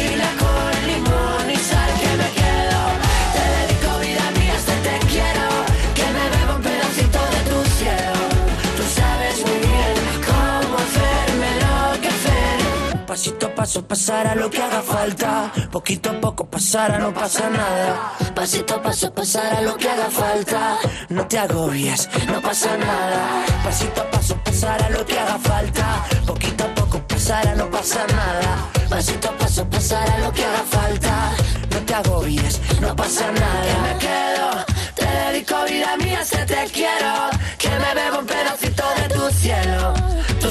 Pasito 13.22 13.46
a 13.46 13.54
paso 13.54 13.86
pasará 13.86 14.34
lo 14.34 14.50
que 14.50 14.60
haga 14.60 14.82
falta. 14.82 15.52
Poquito 15.70 16.10
a 16.10 16.20
poco 16.20 16.44
pasará, 16.44 16.98
no 16.98 17.14
pasa 17.14 17.48
nada. 17.50 18.14
Pasito 18.34 18.74
a 18.74 18.82
paso 18.82 19.14
pasará 19.14 19.60
lo 19.60 19.76
que 19.76 19.88
haga 19.88 20.10
falta. 20.10 20.76
No 21.08 21.24
te 21.28 21.38
agobies, 21.38 22.08
no 22.26 22.42
pasa 22.42 22.76
nada. 22.76 23.44
Pasito 23.62 24.00
a 24.00 24.10
paso 24.10 24.34
pasará 24.44 24.90
lo 24.90 25.06
que 25.06 25.16
haga 25.16 25.38
falta. 25.38 26.04
Poquito 26.26 26.64
a 26.64 26.74
poco 26.74 26.98
pasará, 27.06 27.54
no 27.54 27.70
pasa 27.70 28.04
nada. 28.08 28.68
Pasito 28.90 29.28
a 29.28 29.38
paso 29.38 29.70
pasará 29.70 30.18
lo 30.18 30.32
que 30.32 30.44
haga 30.44 30.64
falta. 30.68 31.30
No 31.70 31.78
te 31.86 31.94
agobies, 31.94 32.60
no 32.80 32.96
pasa 32.96 33.30
nada. 33.30 33.82
Me 33.84 33.98
quedo, 33.98 34.64
te 34.96 35.06
dedico 35.06 35.64
vida 35.70 35.96
mía, 35.98 36.24
se 36.24 36.44
te 36.44 36.64
quiero. 36.72 37.30
Que 37.56 37.70
me 37.70 37.94
bebo 37.94 38.18
un 38.18 38.26
pedacito 38.26 38.82
de 38.96 39.14
tu 39.14 39.30
cielo. 39.30 39.94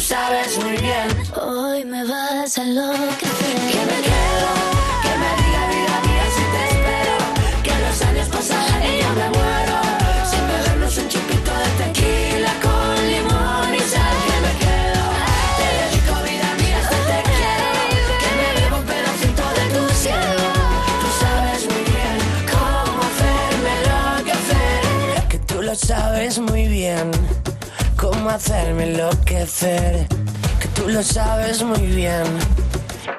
Sabes 0.01 0.57
muy 0.57 0.77
bien. 0.77 1.07
Hoy 1.39 1.85
me 1.85 2.03
vas 2.03 2.57
a 2.57 2.63
enloquecer. 2.63 3.55
Que 3.71 3.85
me 3.85 4.01
quedo, 4.01 4.51
que 5.03 5.13
me 5.21 5.29
diga 5.41 5.67
vida 5.69 6.01
mía 6.07 6.25
si 6.35 6.43
te 6.53 6.61
espero. 6.73 7.15
Que 7.63 7.73
los 7.85 8.01
años 8.01 8.27
pasarán 8.29 8.83
y 8.83 8.97
yo 8.99 9.09
me 9.13 9.29
muero. 9.29 9.70
Cómo 28.21 28.35
hacerme 28.35 28.83
enloquecer. 28.83 30.07
Que 30.59 30.67
tú 30.75 30.87
lo 30.89 31.01
sabes 31.01 31.63
muy 31.63 31.87
bien. 31.87 32.23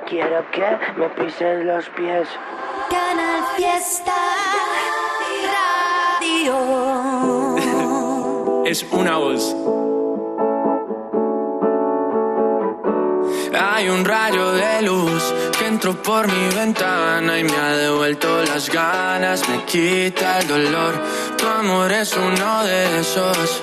Quiero 0.08 0.48
que 0.52 0.78
me 0.96 1.08
pises 1.08 1.64
los 1.64 1.88
pies. 1.96 2.28
Canal 2.88 3.42
Fiesta 3.56 4.14
Radio. 6.20 6.54
Es 8.64 8.84
una 8.92 9.16
voz. 9.16 9.56
Hay 13.60 13.88
un 13.88 14.04
rayo 14.04 14.52
de 14.52 14.82
luz 14.82 15.34
que 15.58 15.66
entró 15.66 16.00
por 16.00 16.28
mi 16.28 16.54
ventana 16.54 17.40
y 17.40 17.44
me 17.44 17.56
ha 17.56 17.76
devuelto 17.76 18.44
las 18.44 18.70
ganas, 18.70 19.48
me 19.48 19.64
quita 19.64 20.38
el 20.38 20.46
dolor. 20.46 20.94
Tu 21.36 21.46
amor 21.48 21.90
es 21.90 22.16
uno 22.16 22.62
de 22.62 23.00
esos 23.00 23.62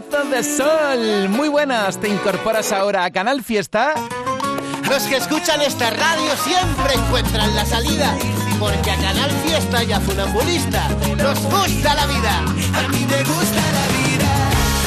pedazo 0.00 0.30
de 0.30 0.42
sol. 0.44 1.28
Muy 1.30 1.48
buenas, 1.48 1.98
te 1.98 2.08
incorporas 2.08 2.72
ahora 2.72 3.04
a 3.04 3.10
Canal 3.10 3.42
Fiesta. 3.42 3.94
Los 4.88 5.02
que 5.04 5.16
escuchan 5.16 5.60
esta 5.60 5.90
radio 5.90 6.36
siempre 6.36 6.94
encuentran 6.94 7.54
la 7.54 7.64
salida, 7.64 8.14
porque 8.58 8.90
a 8.90 8.96
Canal 8.96 9.30
Fiesta 9.44 9.84
y 9.84 9.92
a 9.92 10.00
Funambulista 10.00 10.88
nos 11.16 11.40
gusta 11.42 11.94
la 11.94 12.06
vida. 12.06 12.38
A 12.38 12.88
mí 12.88 13.06
me 13.08 13.24
gusta 13.24 13.60
la 13.78 13.86
vida, 13.98 14.30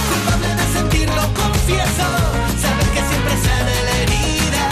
culpable 0.10 0.48
de 0.56 0.74
sentirlo, 0.74 1.22
confieso. 1.34 2.08
Saber 2.62 2.88
que 2.94 3.02
siempre 3.10 3.34
sana 3.44 3.82
la 3.84 3.98
herida, 4.02 4.64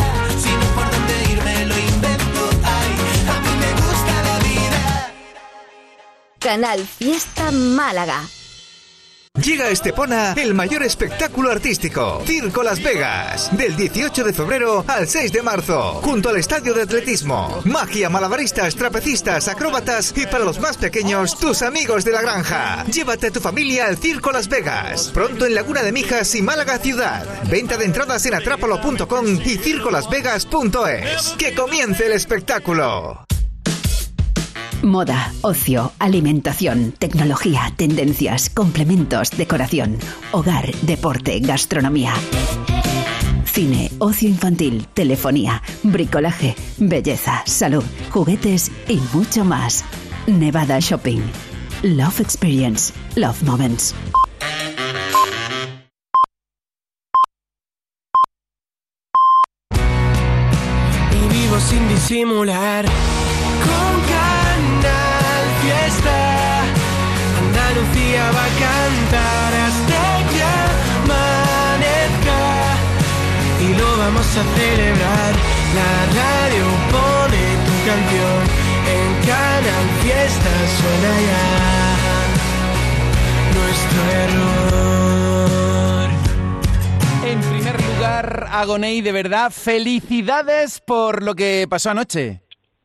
si 0.42 0.50
no 0.50 0.66
por 0.76 0.90
dónde 0.92 1.32
irme 1.32 1.66
lo 1.66 1.78
invento. 1.78 2.50
Ay, 2.64 2.92
a 3.30 3.40
mí 3.42 3.52
me 3.60 3.72
gusta 3.82 4.14
la 4.24 4.40
vida. 4.40 5.14
Canal 6.40 6.80
Fiesta 6.86 7.52
Málaga. 7.52 8.22
Llega 9.44 9.66
a 9.66 9.70
Estepona 9.70 10.34
el 10.34 10.54
mayor 10.54 10.84
espectáculo 10.84 11.50
artístico, 11.50 12.22
Circo 12.26 12.62
Las 12.62 12.84
Vegas, 12.84 13.56
del 13.56 13.76
18 13.76 14.24
de 14.24 14.34
febrero 14.34 14.84
al 14.88 15.08
6 15.08 15.32
de 15.32 15.42
marzo, 15.42 15.94
junto 16.04 16.30
al 16.30 16.38
estadio 16.38 16.74
de 16.74 16.82
atletismo. 16.82 17.62
Magia, 17.64 18.10
malabaristas, 18.10 18.76
trapecistas, 18.76 19.48
acróbatas 19.48 20.14
y 20.18 20.26
para 20.26 20.44
los 20.44 20.60
más 20.60 20.78
pequeños, 20.78 21.40
tus 21.40 21.62
amigos 21.62 22.04
de 22.04 22.12
la 22.12 22.22
granja. 22.22 22.84
Llévate 22.86 23.28
a 23.28 23.32
tu 23.32 23.40
familia 23.40 23.88
al 23.88 23.98
Circo 23.98 24.32
Las 24.32 24.50
Vegas, 24.50 25.10
pronto 25.14 25.46
en 25.46 25.56
Laguna 25.56 25.84
de 25.84 25.94
Mijas 25.94 26.36
y 26.36 26.42
Málaga 26.42 26.78
Ciudad. 26.78 27.26
Venta 27.50 27.78
de 27.78 27.86
entradas 27.86 28.26
en 28.26 28.34
atrápalo.com 28.34 29.26
y 29.46 29.58
circolasvegas.es. 29.58 31.36
¡Que 31.38 31.56
comience 31.56 32.08
el 32.08 32.12
espectáculo! 32.12 33.26
Moda, 34.82 35.34
ocio, 35.42 35.92
alimentación, 36.00 36.94
tecnología, 36.98 37.74
tendencias, 37.76 38.50
complementos, 38.50 39.32
decoración, 39.32 39.98
hogar, 40.32 40.74
deporte, 40.84 41.40
gastronomía. 41.42 42.14
Cine, 43.44 43.92
ocio 44.00 44.30
infantil, 44.30 44.88
telefonía, 44.94 45.62
bricolaje, 45.84 46.56
belleza, 46.78 47.44
salud, 47.46 47.84
juguetes 48.10 48.72
y 48.88 49.02
mucho 49.14 49.44
más. 49.44 49.84
Nevada 50.28 50.80
Shopping. 50.80 51.22
Love 51.84 52.22
Experience. 52.22 52.94
Love 53.16 53.44
Moments. 53.44 53.94
y 61.12 61.28
vivo 61.34 61.60
sin 61.60 61.88
disimular. 61.90 62.86
Andalucía 67.80 68.24
va 68.36 68.44
a 68.44 68.54
cantar 68.60 69.54
hasta 69.68 70.02
que 70.30 70.42
amanezca. 71.08 72.42
Y 73.62 73.68
lo 73.74 73.90
vamos 73.98 74.28
a 74.38 74.44
celebrar. 74.44 75.34
La 75.80 75.92
radio 76.20 76.66
pone 76.92 77.44
tu 77.66 77.76
canción. 77.88 78.42
En 78.96 79.10
Canal 79.26 79.86
Fiesta 80.02 80.54
suena 80.78 81.12
ya 81.30 81.48
nuestro 83.56 84.00
error. 84.26 86.08
En 87.26 87.40
primer 87.40 87.76
lugar, 87.82 88.48
Agoney, 88.52 89.00
de 89.02 89.12
verdad, 89.14 89.52
felicidades 89.52 90.82
por 90.82 91.24
lo 91.24 91.34
que 91.34 91.66
pasó 91.70 91.92
anoche. 91.92 92.42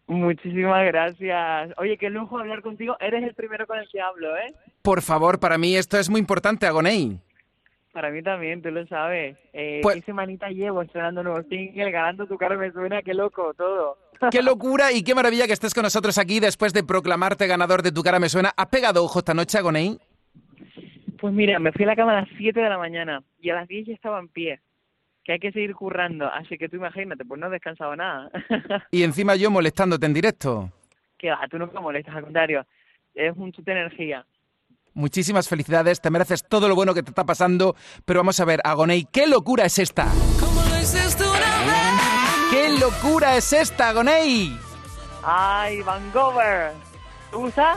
Muchísimas 0.07 0.87
gracias. 0.87 1.73
Oye, 1.79 1.97
qué 1.99 2.11
lujo 2.11 2.39
hablar 2.39 2.63
contigo. 2.63 2.97
Eres 3.01 3.25
el 3.25 3.35
primero 3.35 3.67
con 3.67 3.79
el 3.79 3.89
que 3.89 4.01
hablo, 4.01 4.37
¿eh? 4.37 4.55
Por 4.85 5.01
favor, 5.01 5.41
para 5.41 5.57
mí 5.57 5.75
esto 5.77 5.99
es 5.99 6.11
muy 6.11 6.21
importante, 6.21 6.67
Agoney. 6.67 7.19
Para 7.95 8.11
mí 8.11 8.23
también, 8.23 8.61
tú 8.61 8.71
lo 8.71 8.87
sabes. 8.87 9.35
Eh, 9.55 9.81
Pues- 9.83 9.97
¿Qué 9.97 10.03
semanita 10.03 10.51
llevo 10.51 10.83
estrenando 10.83 11.23
nuevo 11.23 11.43
single, 11.49 11.91
ganando 11.91 12.27
tu 12.27 12.37
cara 12.37 12.55
me 12.59 12.71
suena? 12.71 13.01
Qué 13.01 13.15
loco 13.15 13.55
todo. 13.55 13.97
Qué 14.31 14.43
locura 14.43 14.93
y 14.93 15.03
qué 15.03 15.15
maravilla 15.15 15.47
que 15.47 15.55
estés 15.55 15.73
con 15.73 15.85
nosotros 15.85 16.19
aquí 16.19 16.39
después 16.39 16.75
de 16.75 16.85
proclamarte 16.85 17.47
ganador 17.47 17.81
de 17.83 17.93
Tu 17.93 18.03
cara 18.03 18.21
me 18.21 18.29
suena. 18.29 18.53
¿Has 18.55 18.67
pegado 18.67 19.03
ojo 19.03 19.21
esta 19.21 19.33
noche, 19.33 19.57
Agoney? 19.57 19.99
Pues 21.19 21.33
mira, 21.33 21.59
me 21.59 21.73
fui 21.73 21.85
a 21.85 21.89
la 21.89 21.97
cama 21.97 22.13
a 22.19 22.21
las 22.21 22.29
7 22.37 22.61
de 22.61 22.69
la 22.69 22.77
mañana 22.77 23.23
y 23.41 23.49
a 23.49 23.55
las 23.55 23.67
10 23.69 23.87
ya 23.87 23.95
estaba 23.95 24.19
en 24.19 24.29
pie. 24.29 24.61
Que 25.25 25.33
hay 25.33 25.39
que 25.39 25.51
seguir 25.53 25.75
currando. 25.75 26.27
Así 26.31 26.59
que 26.59 26.69
tú 26.69 26.77
imagínate, 26.77 27.25
pues 27.25 27.41
no 27.41 27.47
he 27.47 27.51
descansado 27.51 27.97
nada. 27.97 28.31
Y 28.91 29.03
encima 29.03 29.35
yo 29.35 29.51
molestándote 29.51 30.05
en 30.05 30.13
directo. 30.13 30.71
que 31.17 31.31
va, 31.31 31.41
tú 31.51 31.59
nunca 31.59 31.81
molestas, 31.81 32.15
al 32.17 32.25
contrario. 32.25 32.67
Es 33.15 33.35
un 33.37 33.51
chute 33.53 33.73
de 33.73 33.81
energía. 33.81 34.27
Muchísimas 34.95 35.49
felicidades, 35.49 36.01
te 36.01 36.09
mereces 36.09 36.45
todo 36.45 36.69
lo 36.69 36.77
bueno 36.77 36.95
que 36.95 37.03
te 37.03 37.11
está 37.11 37.25
pasando, 37.25 37.75
pero 38.05 38.21
vamos 38.21 38.39
a 38.39 38.45
ver, 38.45 38.61
Agoney, 38.63 39.09
¿qué 39.11 39.27
locura 39.27 39.65
es 39.65 39.81
esta? 39.81 40.07
¿Qué 42.51 42.79
locura 42.79 43.37
es 43.37 43.53
esta, 43.53 43.89
Agoney? 43.89 44.57
¡Ay, 45.25 45.83
Vancouver! 45.83 46.73
¿Te 47.31 47.37
gusta? 47.37 47.77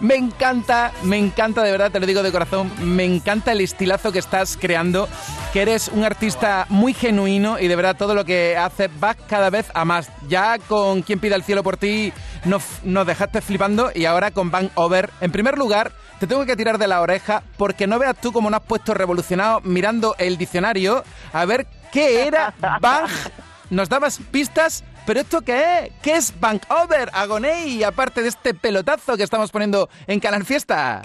Me 0.00 0.16
encanta, 0.16 0.92
me 1.02 1.16
encanta, 1.16 1.62
de 1.62 1.72
verdad, 1.72 1.90
te 1.90 2.00
lo 2.00 2.06
digo 2.06 2.22
de 2.22 2.32
corazón, 2.32 2.70
me 2.82 3.04
encanta 3.04 3.52
el 3.52 3.62
estilazo 3.62 4.12
que 4.12 4.18
estás 4.18 4.58
creando, 4.60 5.08
que 5.52 5.62
eres 5.62 5.88
un 5.88 6.04
artista 6.04 6.66
muy 6.68 6.94
genuino 6.94 7.58
y 7.58 7.66
de 7.66 7.74
verdad 7.74 7.96
todo 7.96 8.14
lo 8.14 8.24
que 8.24 8.56
haces 8.56 8.88
va 9.02 9.14
cada 9.14 9.50
vez 9.50 9.66
a 9.74 9.84
más. 9.84 10.10
Ya 10.28 10.58
con 10.58 11.02
Quien 11.02 11.18
pida 11.18 11.34
el 11.34 11.42
cielo 11.42 11.64
por 11.64 11.76
ti 11.76 12.12
nos, 12.44 12.62
nos 12.84 13.06
dejaste 13.06 13.40
flipando 13.40 13.90
y 13.94 14.04
ahora 14.04 14.30
con 14.30 14.50
Van 14.50 14.70
Over. 14.76 15.10
En 15.20 15.32
primer 15.32 15.58
lugar, 15.58 15.92
te 16.20 16.26
tengo 16.28 16.46
que 16.46 16.56
tirar 16.56 16.78
de 16.78 16.86
la 16.86 17.00
oreja 17.00 17.42
porque 17.56 17.86
no 17.86 17.98
veas 17.98 18.16
tú 18.20 18.32
cómo 18.32 18.48
nos 18.48 18.60
has 18.60 18.66
puesto 18.66 18.94
revolucionado 18.94 19.60
mirando 19.62 20.14
el 20.18 20.38
diccionario 20.38 21.02
a 21.32 21.44
ver 21.44 21.66
qué 21.92 22.26
era 22.26 22.54
Bang. 22.80 23.10
Nos 23.70 23.88
dabas 23.88 24.20
pistas, 24.30 24.84
pero 25.06 25.20
¿esto 25.20 25.40
qué 25.42 25.84
es? 25.84 25.92
¿Qué 26.02 26.16
es 26.16 26.38
Bank 26.38 26.62
Over, 26.68 27.10
Agoney, 27.12 27.82
aparte 27.82 28.22
de 28.22 28.28
este 28.28 28.54
pelotazo 28.54 29.16
que 29.16 29.22
estamos 29.22 29.50
poniendo 29.50 29.88
en 30.06 30.20
Canal 30.20 30.44
Fiesta? 30.44 31.02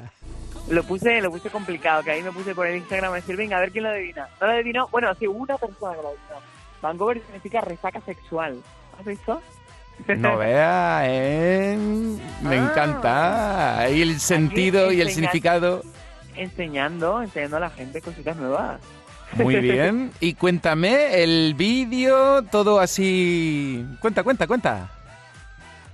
Lo 0.70 0.84
puse, 0.84 1.22
lo 1.22 1.30
puse 1.30 1.50
complicado, 1.50 2.02
que 2.04 2.12
ahí 2.12 2.24
me 2.24 2.32
puse 2.32 2.56
por 2.56 2.66
el 2.66 2.78
Instagram 2.78 3.12
a 3.14 3.16
decir, 3.18 3.36
venga, 3.38 3.58
a 3.58 3.60
ver 3.60 3.72
quién 3.72 3.84
lo 3.84 3.92
adivina. 3.92 4.28
No 4.42 4.48
lo 4.48 4.54
adivinó, 4.54 4.88
bueno, 4.92 5.14
sí, 5.20 5.28
una 5.28 5.58
persona 5.58 5.96
que 5.96 6.02
lo 6.02 6.08
adivinó. 6.10 6.40
Vancouver 6.82 7.22
significa 7.26 7.62
resaca 7.62 8.02
sexual. 8.02 8.58
¿Has 9.00 9.06
visto? 9.06 9.42
No 10.18 10.38
vea, 10.40 11.04
¿eh? 11.06 11.78
Me 12.42 12.56
Ah. 12.58 12.70
encanta. 12.72 13.90
Y 13.92 14.02
el 14.02 14.20
sentido 14.20 14.92
y 14.92 15.02
el 15.02 15.10
significado. 15.12 15.84
Enseñando, 16.36 17.22
enseñando 17.22 17.58
a 17.58 17.62
la 17.62 17.70
gente 17.70 18.02
cositas 18.02 18.36
nuevas. 18.36 18.82
Muy 19.38 19.56
bien. 19.62 20.12
Y 20.20 20.34
cuéntame, 20.34 21.24
el 21.24 21.54
vídeo, 21.56 22.42
todo 22.44 22.80
así... 22.80 23.86
Cuenta, 24.02 24.24
cuenta, 24.24 24.48
cuenta. 24.48 24.90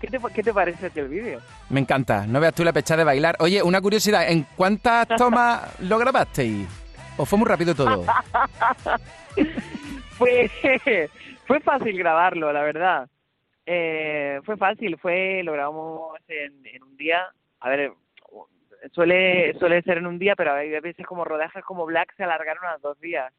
¿Qué 0.02 0.08
te, 0.08 0.20
¿Qué 0.34 0.44
te 0.44 0.54
parece 0.54 0.92
el 0.96 1.08
vídeo? 1.08 1.40
Me 1.70 1.80
encanta. 1.80 2.26
No 2.26 2.40
veas 2.40 2.56
tú 2.56 2.64
la 2.64 2.74
pecha 2.74 2.98
de 2.98 3.04
bailar. 3.04 3.36
Oye, 3.40 3.62
una 3.62 3.80
curiosidad. 3.80 4.30
¿En 4.30 4.46
cuántas 4.56 5.08
tomas 5.18 5.80
lo 5.82 6.00
grabasteis? 6.00 6.68
¿O 7.18 7.26
fue 7.26 7.38
muy 7.38 7.48
rápido 7.48 7.76
todo? 7.76 8.04
fue, 10.18 10.50
fue 11.46 11.60
fácil 11.60 11.98
grabarlo, 11.98 12.52
la 12.52 12.64
verdad. 12.64 13.10
Eh, 13.66 14.42
fue 14.44 14.58
fácil, 14.58 14.98
fue 14.98 15.44
lo 15.44 15.54
grabamos 15.54 16.18
en, 16.28 16.66
en 16.66 16.84
un 16.84 16.98
día. 16.98 17.28
A 17.60 17.70
ver, 17.70 17.94
suele 18.92 19.54
suele 19.60 19.82
ser 19.84 20.00
en 20.00 20.08
un 20.08 20.18
día, 20.18 20.36
pero 20.36 20.54
hay 20.54 20.72
veces 20.80 21.06
como 21.06 21.26
rodajes 21.26 21.64
como 21.64 21.86
Black 21.86 22.16
se 22.16 22.24
alargaron 22.24 22.66
a 22.66 22.78
dos 22.80 23.00
días. 23.00 23.32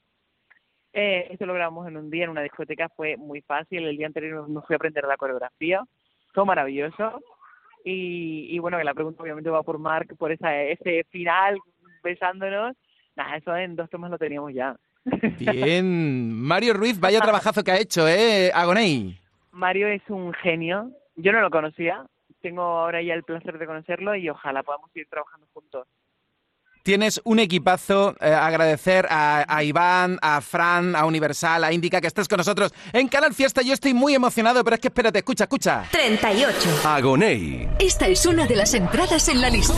Eh, 0.92 1.28
esto 1.30 1.46
lo 1.46 1.54
grabamos 1.54 1.88
en 1.88 1.96
un 1.96 2.10
día 2.10 2.24
en 2.24 2.30
una 2.30 2.42
discoteca, 2.42 2.88
fue 2.90 3.16
muy 3.16 3.40
fácil. 3.42 3.86
El 3.86 3.96
día 3.96 4.06
anterior 4.06 4.48
me 4.48 4.60
fui 4.62 4.74
a 4.74 4.76
aprender 4.76 5.04
la 5.04 5.16
coreografía, 5.16 5.82
fue 6.32 6.44
maravilloso. 6.44 7.20
Y, 7.84 8.54
y 8.54 8.58
bueno, 8.58 8.78
que 8.78 8.84
la 8.84 8.94
pregunta 8.94 9.22
obviamente 9.22 9.50
va 9.50 9.62
por 9.62 9.78
Mark, 9.78 10.16
por 10.16 10.30
esa 10.30 10.56
ese 10.56 11.04
final 11.10 11.58
besándonos. 12.02 12.76
Nada, 13.16 13.36
eso 13.36 13.56
en 13.56 13.76
dos 13.76 13.90
tomas 13.90 14.10
lo 14.10 14.18
teníamos 14.18 14.52
ya. 14.54 14.76
Bien. 15.38 16.32
Mario 16.32 16.74
Ruiz, 16.74 17.00
vaya 17.00 17.20
trabajazo 17.20 17.64
que 17.64 17.72
ha 17.72 17.80
hecho, 17.80 18.06
¿eh? 18.06 18.50
Agoney. 18.54 19.18
Mario 19.50 19.88
es 19.88 20.02
un 20.08 20.32
genio. 20.32 20.90
Yo 21.16 21.32
no 21.32 21.40
lo 21.40 21.50
conocía. 21.50 22.06
Tengo 22.40 22.62
ahora 22.62 23.02
ya 23.02 23.14
el 23.14 23.22
placer 23.22 23.58
de 23.58 23.66
conocerlo 23.66 24.14
y 24.16 24.28
ojalá 24.28 24.62
podamos 24.62 24.90
seguir 24.92 25.08
trabajando 25.08 25.46
juntos. 25.52 25.86
Tienes 26.82 27.20
un 27.24 27.38
equipazo. 27.38 28.16
eh, 28.20 28.32
agradecer 28.32 29.06
a, 29.08 29.44
a 29.46 29.62
Iván, 29.62 30.18
a 30.20 30.40
Fran, 30.40 30.96
a 30.96 31.04
Universal, 31.06 31.62
a 31.62 31.72
Indica 31.72 32.00
que 32.00 32.08
estés 32.08 32.26
con 32.26 32.38
nosotros 32.38 32.74
en 32.92 33.06
Canal 33.06 33.34
Fiesta. 33.34 33.62
Yo 33.62 33.72
estoy 33.72 33.94
muy 33.94 34.14
emocionado, 34.16 34.64
pero 34.64 34.74
es 34.74 34.80
que 34.80 34.88
espérate, 34.88 35.18
escucha, 35.20 35.44
escucha. 35.44 35.84
38. 35.92 36.80
Agoney. 36.84 37.68
Esta 37.78 38.08
es 38.08 38.26
una 38.26 38.46
de 38.46 38.56
las 38.56 38.74
entradas 38.74 39.28
en 39.28 39.40
la 39.40 39.48
lista. 39.48 39.74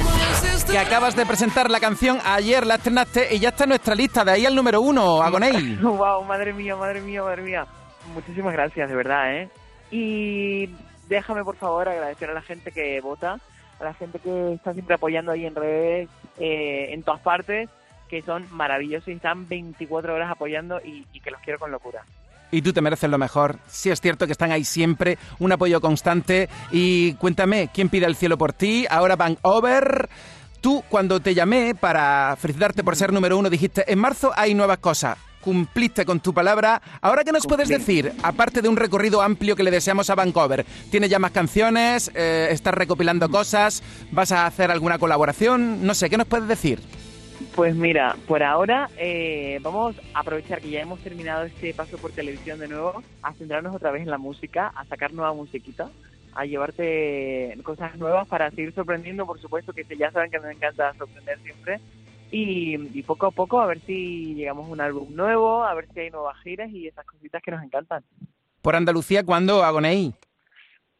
Que 0.71 0.79
acabas 0.79 1.15
de 1.15 1.27
presentar 1.27 1.71
la 1.71 1.79
canción, 1.79 2.19
ayer 2.25 2.67
la 2.67 2.77
estrenaste 2.77 3.35
y 3.35 3.39
ya 3.39 3.51
está 3.51 3.65
en 3.65 3.71
nuestra 3.71 3.95
lista, 3.95 4.25
de 4.25 4.31
ahí 4.33 4.47
al 4.47 4.55
número 4.55 4.81
uno, 4.81 5.23
Agoney. 5.23 5.77
wow, 5.83 6.25
madre 6.25 6.55
mía, 6.55 6.75
madre 6.75 7.03
mía, 7.03 7.23
madre 7.23 7.43
mía. 7.43 7.67
Muchísimas 8.15 8.53
gracias, 8.55 8.89
de 8.89 8.95
verdad, 8.97 9.35
¿eh? 9.37 9.51
Y 9.91 10.71
déjame, 11.09 11.45
por 11.45 11.57
favor, 11.57 11.87
agradecer 11.87 12.31
a 12.31 12.35
la 12.35 12.43
gente 12.43 12.73
que 12.73 12.99
vota, 13.03 13.39
a 13.79 13.85
la 13.85 13.93
gente 13.93 14.19
que 14.19 14.55
está 14.55 14.73
siempre 14.73 14.95
apoyando 14.95 15.33
ahí 15.33 15.45
en 15.45 15.55
redes, 15.55 16.09
eh, 16.39 16.89
en 16.91 17.03
todas 17.03 17.21
partes, 17.21 17.69
que 18.09 18.23
son 18.23 18.47
maravillosos 18.51 19.09
y 19.09 19.13
están 19.13 19.49
24 19.49 20.15
horas 20.15 20.31
apoyando 20.31 20.81
y, 20.85 21.05
que 21.21 21.31
los 21.31 21.41
quiero 21.41 21.59
con 21.59 21.71
locura. 21.71 22.03
Y 22.51 22.63
tú 22.63 22.73
te 22.73 22.81
mereces 22.81 23.11
lo 23.11 23.19
mejor. 23.19 23.59
Sí 23.67 23.91
es 23.91 24.01
cierto 24.01 24.27
que 24.27 24.33
están 24.33 24.53
ahí 24.53 24.65
siempre, 24.65 25.19
un 25.39 25.51
apoyo 25.51 25.81
constante. 25.81 26.49
Y 26.71 27.15
cuéntame, 27.15 27.71
¿quién 27.73 27.89
pide 27.89 28.07
el 28.07 28.15
cielo 28.15 28.39
por 28.39 28.53
ti? 28.53 28.87
Ahora 28.91 29.17
van 29.17 29.39
over. 29.43 30.09
Tú, 30.61 30.85
cuando 30.89 31.21
te 31.21 31.35
llamé 31.35 31.75
para 31.75 32.37
felicitarte 32.39 32.85
por 32.85 32.97
ser 32.97 33.13
número 33.13 33.37
uno, 33.37 33.51
dijiste, 33.51 33.91
en 33.91 33.99
marzo 33.99 34.33
hay 34.37 34.55
nuevas 34.55 34.79
cosas. 34.79 35.19
Cumpliste 35.45 36.07
con 36.07 36.21
tu 36.21 36.33
palabra. 36.33 36.81
Ahora, 37.03 37.23
¿qué 37.23 37.31
nos 37.31 37.47
puedes 37.47 37.69
decir? 37.69 38.11
Aparte 38.23 38.63
de 38.63 38.69
un 38.71 38.79
recorrido 38.79 39.21
amplio 39.21 39.55
que 39.55 39.63
le 39.63 39.71
deseamos 39.71 40.09
a 40.09 40.15
Vancouver. 40.15 40.65
¿Tienes 40.91 41.11
ya 41.11 41.19
más 41.19 41.33
canciones? 41.33 42.11
Eh, 42.15 42.49
¿Estás 42.51 42.73
recopilando 42.73 43.29
cosas? 43.29 43.83
¿Vas 44.11 44.33
a 44.33 44.47
hacer 44.47 44.71
alguna 44.71 44.99
colaboración? 44.99 45.85
No 45.87 45.93
sé, 45.93 46.09
¿qué 46.09 46.17
nos 46.17 46.29
puedes 46.29 46.49
decir? 46.49 46.81
Pues 47.55 47.77
mira, 47.77 48.17
por 48.27 48.43
ahora 48.43 48.89
eh, 48.97 49.59
vamos 49.61 49.97
a 50.15 50.21
aprovechar 50.21 50.63
que 50.63 50.71
ya 50.71 50.81
hemos 50.81 51.01
terminado 51.01 51.45
este 51.45 51.75
paso 51.75 51.99
por 51.99 52.13
televisión 52.13 52.59
de 52.59 52.69
nuevo, 52.69 53.03
a 53.23 53.35
centrarnos 53.35 53.77
otra 53.77 53.91
vez 53.91 54.01
en 54.01 54.11
la 54.11 54.17
música, 54.17 54.73
a 54.75 54.87
sacar 54.87 55.13
nueva 55.13 55.35
musiquita, 55.35 55.91
a 56.35 56.47
llevarte 56.47 57.59
cosas 57.65 57.97
nuevas 57.97 58.27
para 58.29 58.49
seguir 58.49 58.73
sorprendiendo, 58.73 59.27
por 59.27 59.39
supuesto 59.39 59.75
que 59.75 59.85
ya 59.95 60.11
saben 60.11 60.31
que 60.31 60.41
me 60.41 60.53
encanta 60.53 60.95
sorprender 60.95 61.39
siempre. 61.43 61.81
Y, 62.37 62.99
y 62.99 63.03
poco 63.05 63.27
a 63.27 63.31
poco 63.31 63.61
a 63.61 63.67
ver 63.67 63.81
si 63.83 64.35
llegamos 64.35 64.69
a 64.69 64.73
un 64.73 64.81
álbum 64.81 65.15
nuevo, 65.15 65.63
a 65.65 65.73
ver 65.75 65.87
si 65.93 66.01
hay 66.01 66.11
nuevas 66.11 66.37
giras 66.43 66.69
y 66.71 66.89
esas 66.89 67.07
cositas 67.07 67.41
que 67.43 67.51
nos 67.53 67.63
encantan. 67.63 68.03
Por 68.61 68.75
Andalucía, 68.75 69.25
¿cuándo, 69.25 69.63
Agoney? 69.63 70.15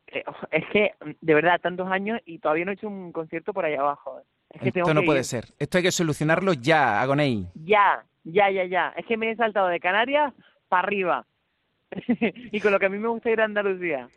Eh, 0.07 0.23
es 0.53 0.65
que, 0.73 0.93
de 1.21 1.35
verdad, 1.35 1.61
tantos 1.61 1.91
años 1.91 2.21
y 2.25 2.39
todavía 2.39 2.65
no 2.67 2.71
he 2.71 2.75
hecho 2.75 2.87
un 2.89 3.11
concierto 3.11 3.53
por 3.53 3.65
allá 3.65 3.81
abajo. 3.81 4.21
Es 4.51 4.61
que 4.61 4.71
tengo 4.71 4.87
Esto 4.87 4.95
no 4.95 5.01
que 5.01 5.07
puede 5.07 5.19
ir. 5.21 5.25
ser. 5.25 5.47
Esto 5.59 5.79
hay 5.79 5.83
que 5.85 5.91
solucionarlo 5.93 6.53
ya, 6.53 7.01
Agoney. 7.01 7.49
Ya, 7.55 8.05
ya, 8.23 8.51
ya, 8.51 8.65
ya. 8.67 8.95
Es 8.97 9.05
que 9.07 9.17
me 9.17 9.31
he 9.31 9.37
saltado 9.37 9.67
de 9.69 9.81
Canarias 9.81 10.33
para 10.69 10.87
arriba. 10.87 11.27
y 12.53 12.61
con 12.61 12.71
lo 12.71 12.79
que 12.79 12.87
a 12.87 12.91
mí 12.91 12.99
me 12.99 13.09
gusta 13.09 13.31
ir 13.31 13.41
a 13.41 13.45
Andalucía. 13.45 14.09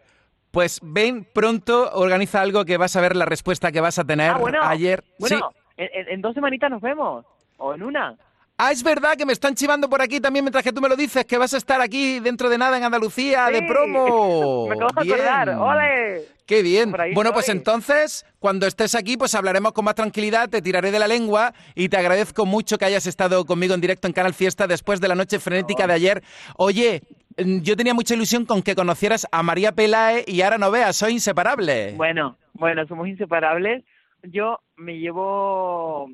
Pues 0.52 0.80
ven 0.84 1.26
pronto, 1.34 1.90
organiza 1.94 2.42
algo 2.42 2.64
que 2.66 2.78
vas 2.78 2.96
a 2.96 3.02
ver 3.02 3.16
la 3.16 3.26
respuesta 3.26 3.72
que 3.72 3.82
vas 3.82 3.98
a 3.98 4.06
tener 4.06 4.32
Ah, 4.32 4.38
bueno. 4.38 4.60
ayer. 4.62 5.04
Bueno, 5.20 5.38
Sí. 5.52 5.58
En, 5.78 6.22
dos 6.22 6.34
semanitas 6.34 6.70
nos 6.70 6.82
vemos. 6.82 7.26
O 7.58 7.74
en 7.74 7.84
una. 7.84 8.16
Ah, 8.60 8.72
es 8.72 8.84
verdad 8.84 9.16
que 9.16 9.26
me 9.26 9.34
están 9.34 9.54
chivando 9.54 9.88
por 9.88 10.02
aquí 10.02 10.20
también 10.20 10.44
mientras 10.44 10.64
que 10.64 10.74
tú 10.74 10.82
me 10.82 10.90
lo 10.90 10.96
dices, 10.96 11.26
que 11.26 11.38
vas 11.38 11.54
a 11.54 11.58
estar 11.58 11.80
aquí 11.80 12.20
dentro 12.20 12.50
de 12.50 12.58
nada 12.58 12.76
en 12.78 12.84
Andalucía 12.84 13.50
de 13.52 13.62
promo. 13.62 14.68
Me 14.70 14.76
acabo 14.76 15.04
de 15.04 15.14
acordar. 15.14 15.50
¡Ole! 15.50 16.26
Qué 16.48 16.64
bien. 16.64 16.92
Bueno, 17.14 17.34
pues 17.34 17.50
entonces, 17.50 18.26
cuando 18.40 18.66
estés 18.66 18.96
aquí, 18.96 19.18
pues 19.18 19.36
hablaremos 19.36 19.74
con 19.74 19.84
más 19.86 19.96
tranquilidad, 19.96 20.50
te 20.50 20.62
tiraré 20.62 20.92
de 20.92 20.98
la 20.98 21.08
lengua 21.08 21.54
y 21.76 21.90
te 21.90 21.98
agradezco 21.98 22.46
mucho 22.46 22.78
que 22.78 22.86
hayas 22.86 23.06
estado 23.06 23.46
conmigo 23.46 23.74
en 23.74 23.82
directo 23.82 24.08
en 24.08 24.14
Canal 24.14 24.34
Fiesta 24.34 24.66
después 24.66 25.02
de 25.02 25.10
la 25.10 25.16
noche 25.16 25.40
frenética 25.40 25.86
de 25.86 25.94
ayer. 25.94 26.24
Oye, 26.56 27.02
mm, 27.38 27.60
yo 27.60 27.76
tenía 27.76 27.94
mucha 27.94 28.16
ilusión 28.16 28.46
con 28.46 28.64
que 28.64 28.76
conocieras 28.76 29.28
a 29.30 29.44
María 29.44 29.74
Pelae 29.74 30.24
y 30.26 30.42
ahora 30.42 30.58
no 30.58 30.72
veas, 30.72 30.96
soy 30.96 31.14
inseparable. 31.14 31.94
Bueno, 31.98 32.38
bueno, 32.54 32.88
somos 32.88 33.10
inseparables. 33.10 33.84
Yo 34.24 34.60
me 34.76 34.98
llevo 34.98 36.10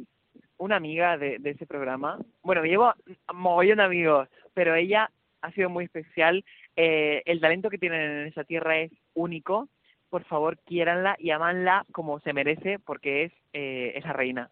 una 0.58 0.76
amiga 0.78 1.18
de, 1.18 1.40
ese 1.44 1.66
programa. 1.66 2.20
Bueno, 2.42 2.62
me 2.62 2.70
llevo 2.70 2.94
mogollón 3.34 3.78
de 3.78 3.84
amigos, 3.84 4.30
pero 4.54 4.76
ella 4.76 5.10
ha 5.42 5.52
sido 5.52 5.70
muy 5.70 5.86
especial. 5.86 6.44
Eh, 6.76 7.22
el 7.26 7.42
talento 7.42 7.70
que 7.70 7.78
tienen 7.78 8.02
en 8.02 8.28
esa 8.28 8.44
tierra 8.44 8.80
es 8.80 8.92
único. 9.14 9.70
Por 10.10 10.24
favor, 10.26 10.58
quiéranla 10.66 11.16
y 11.20 11.32
amanla 11.32 11.86
como 11.92 12.20
se 12.20 12.34
merece, 12.34 12.80
porque 12.80 13.26
es 13.26 13.34
eh, 13.54 13.94
esa 13.96 14.14
reina. 14.14 14.50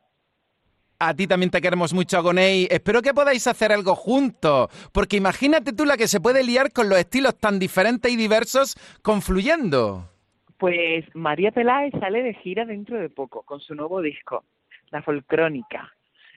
a 1.00 1.14
ti 1.14 1.28
también 1.28 1.50
te 1.50 1.62
queremos 1.62 1.94
mucho, 1.94 2.18
Agoney. 2.18 2.68
Espero 2.70 3.02
que 3.02 3.14
podáis 3.14 3.48
hacer 3.48 3.72
algo 3.72 3.96
juntos, 3.96 4.70
porque 4.92 5.18
imagínate 5.18 5.74
tú 5.74 5.86
la 5.86 5.98
que 5.98 6.08
se 6.08 6.20
puede 6.20 6.44
liar 6.44 6.72
con 6.72 6.90
los 6.90 7.00
estilos 7.00 7.38
tan 7.38 7.58
diferentes 7.58 8.12
y 8.12 8.16
diversos 8.16 8.76
confluyendo. 9.02 10.11
Pues 10.62 11.06
María 11.16 11.52
Peláez 11.52 11.92
sale 12.00 12.22
de 12.22 12.36
gira 12.36 12.66
dentro 12.66 12.96
de 12.96 13.10
poco 13.10 13.42
con 13.42 13.60
su 13.62 13.74
nuevo 13.74 14.00
disco, 14.00 14.44
La 14.92 15.02
Folcrónica. 15.02 15.92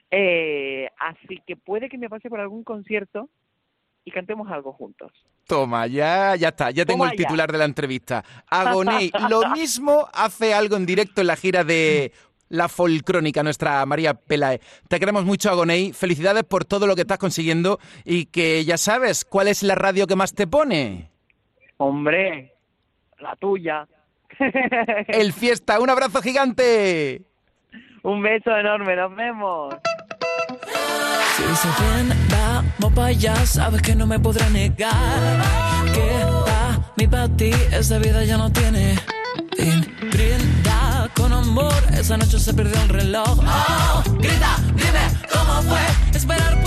Eh, 0.09 0.89
así 0.97 1.43
que 1.45 1.55
puede 1.55 1.89
que 1.89 1.99
me 1.99 2.09
pase 2.09 2.27
por 2.27 2.39
algún 2.39 2.63
concierto 2.63 3.29
y 4.03 4.09
cantemos 4.09 4.51
algo 4.51 4.73
juntos. 4.73 5.11
Toma, 5.45 5.85
ya, 5.85 6.35
ya 6.37 6.47
está, 6.47 6.71
ya 6.71 6.85
tengo 6.85 7.03
Toma 7.03 7.11
el 7.11 7.19
ya. 7.19 7.23
titular 7.27 7.51
de 7.51 7.57
la 7.59 7.65
entrevista. 7.65 8.23
Agoney, 8.49 9.11
lo 9.29 9.51
mismo 9.51 10.07
hace 10.11 10.55
algo 10.55 10.75
en 10.75 10.87
directo 10.87 11.21
en 11.21 11.27
la 11.27 11.35
gira 11.35 11.63
de 11.63 12.11
la 12.49 12.67
Folcrónica, 12.67 13.43
nuestra 13.43 13.85
María 13.85 14.15
Pelae. 14.15 14.59
Te 14.89 14.99
queremos 14.99 15.23
mucho, 15.23 15.51
Agoney. 15.51 15.93
Felicidades 15.93 16.45
por 16.45 16.65
todo 16.65 16.87
lo 16.87 16.95
que 16.95 17.01
estás 17.01 17.19
consiguiendo 17.19 17.77
y 18.03 18.25
que 18.25 18.65
ya 18.65 18.79
sabes 18.79 19.23
cuál 19.23 19.49
es 19.49 19.61
la 19.61 19.75
radio 19.75 20.07
que 20.07 20.15
más 20.15 20.33
te 20.33 20.47
pone. 20.47 21.11
Hombre, 21.77 22.55
la 23.19 23.35
tuya. 23.35 23.87
El 25.07 25.33
Fiesta, 25.33 25.79
un 25.79 25.89
abrazo 25.89 26.21
gigante. 26.21 27.21
Un 28.03 28.21
beso 28.21 28.55
enorme, 28.55 28.95
nos 28.95 29.15
vemos. 29.15 29.75
Si 31.35 31.43
dice 31.43 31.67
ven, 31.79 32.09
vamos 32.29 32.93
para 32.93 33.07
allá, 33.07 33.35
sabes 33.45 33.81
que 33.81 33.95
no 33.95 34.05
me 34.05 34.19
podrá 34.19 34.47
negar. 34.49 35.43
Que 35.93 36.09
pa' 36.45 36.93
mí, 36.97 37.07
pa' 37.07 37.27
ti, 37.35 37.51
esa 37.71 37.97
vida 37.97 38.23
ya 38.23 38.37
no 38.37 38.51
tiene 38.51 38.95
fin. 39.57 39.85
Brinda 40.11 41.09
con 41.15 41.33
amor, 41.33 41.73
esa 41.97 42.17
noche 42.17 42.39
se 42.39 42.53
perdió 42.53 42.79
el 42.83 42.89
reloj. 42.89 43.39
Oh, 43.39 44.03
grita, 44.19 44.57
dime 44.75 45.05
cómo 45.31 45.61
fue 45.63 46.15
esperar 46.15 46.64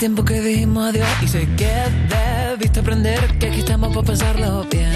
tiempo 0.00 0.24
que 0.24 0.40
dijimos 0.40 0.88
adiós 0.88 1.06
y 1.20 1.28
sé 1.28 1.46
que 1.58 1.70
debiste 2.08 2.80
aprender 2.80 3.20
que 3.38 3.48
aquí 3.48 3.58
estamos 3.58 3.94
para 3.94 4.06
pasarlo 4.06 4.64
bien. 4.70 4.90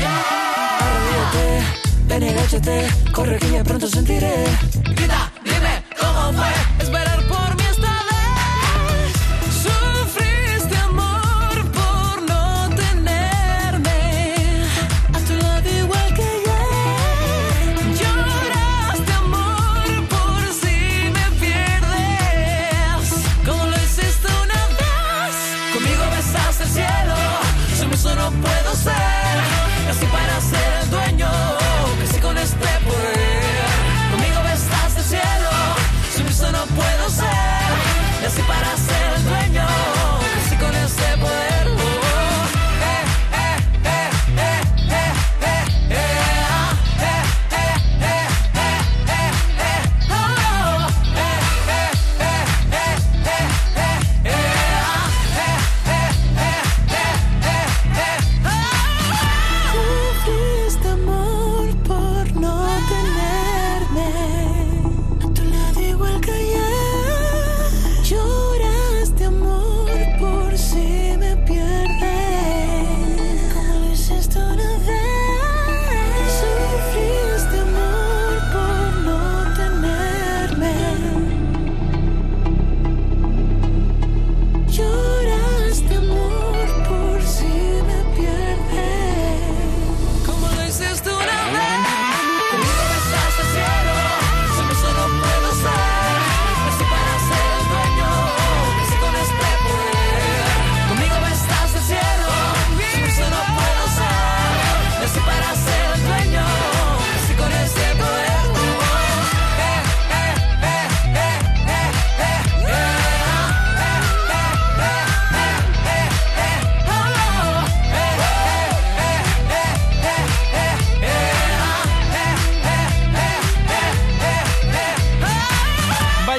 Arrodíllate, 0.81 1.63
ven 2.09 2.23
y 2.23 2.29
agáchate, 2.31 2.87
corre 3.13 3.39
que 3.39 3.51
ya 3.51 3.63
pronto 3.63 3.87
sentiré. 3.87 4.47
Grita, 4.97 5.31
dime 5.45 5.83
cómo 6.01 6.33
fue 6.33 6.49
esperar 6.83 7.04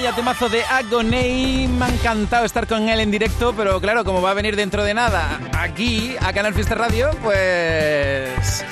Vaya 0.05 0.17
temazo 0.17 0.49
de 0.49 0.63
Agoney, 0.63 1.67
me 1.67 1.85
ha 1.85 1.89
encantado 1.89 2.45
estar 2.45 2.67
con 2.67 2.87
él 2.89 2.99
en 2.99 3.09
directo, 3.09 3.55
pero 3.57 3.81
claro, 3.81 4.05
como 4.05 4.21
va 4.21 4.29
a 4.29 4.33
venir 4.35 4.55
dentro 4.55 4.83
de 4.83 4.93
nada 4.93 5.39
aquí 5.57 6.15
a 6.21 6.31
Canal 6.31 6.53
Fiesta 6.53 6.75
Radio, 6.75 7.09
pues 7.23 8.63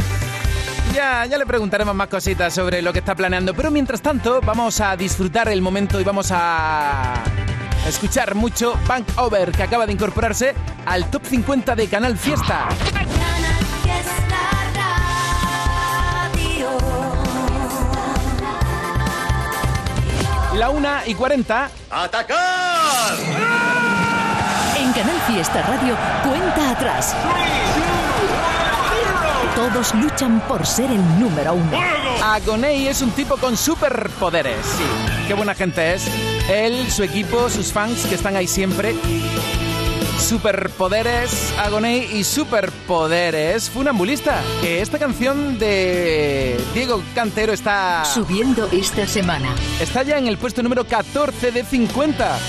ya, 0.93 1.25
ya 1.25 1.39
le 1.39 1.47
preguntaremos 1.47 1.95
más 1.95 2.07
cositas 2.07 2.53
sobre 2.53 2.83
lo 2.83 2.93
que 2.93 2.99
está 2.99 3.15
planeando. 3.15 3.55
Pero 3.55 3.71
mientras 3.71 3.99
tanto, 3.99 4.41
vamos 4.41 4.79
a 4.79 4.95
disfrutar 4.95 5.49
el 5.49 5.63
momento 5.63 5.99
y 5.99 6.03
vamos 6.03 6.29
a 6.31 7.15
escuchar 7.87 8.35
mucho 8.35 8.77
Bank 8.85 9.07
Over, 9.15 9.53
que 9.53 9.63
acaba 9.63 9.87
de 9.87 9.93
incorporarse 9.93 10.53
al 10.85 11.09
top 11.09 11.25
50 11.25 11.75
de 11.75 11.87
Canal 11.87 12.15
Fiesta. 12.15 12.67
La 20.55 20.69
una 20.69 21.01
y 21.05 21.15
40. 21.15 21.69
¡Atacar! 21.89 23.17
En 24.77 24.93
Canal 24.93 25.19
Fiesta 25.27 25.61
Radio, 25.63 25.97
cuenta 26.23 26.71
atrás. 26.71 27.15
Todos 29.55 29.93
luchan 29.95 30.39
por 30.41 30.65
ser 30.65 30.91
el 30.91 31.19
número 31.19 31.53
uno. 31.53 31.77
Agoney 32.23 32.87
es 32.87 33.01
un 33.01 33.11
tipo 33.11 33.37
con 33.37 33.57
superpoderes. 33.57 34.65
Sí, 34.65 34.83
qué 35.27 35.33
buena 35.33 35.55
gente 35.55 35.95
es. 35.95 36.07
Él, 36.49 36.91
su 36.91 37.03
equipo, 37.03 37.49
sus 37.49 37.71
fans 37.71 38.05
que 38.05 38.15
están 38.15 38.35
ahí 38.35 38.47
siempre. 38.47 38.95
Superpoderes, 40.19 41.53
Agoney 41.59 42.07
y 42.13 42.23
Superpoderes 42.23 43.69
Funambulista. 43.69 44.41
Que 44.61 44.81
esta 44.81 44.99
canción 44.99 45.57
de 45.59 46.57
Diego 46.73 47.03
Cantero 47.15 47.53
está. 47.53 48.03
Subiendo 48.05 48.67
esta 48.71 49.07
semana. 49.07 49.53
Está 49.79 50.03
ya 50.03 50.17
en 50.17 50.27
el 50.27 50.37
puesto 50.37 50.63
número 50.63 50.85
14 50.85 51.51
de 51.51 51.63
50. 51.63 52.39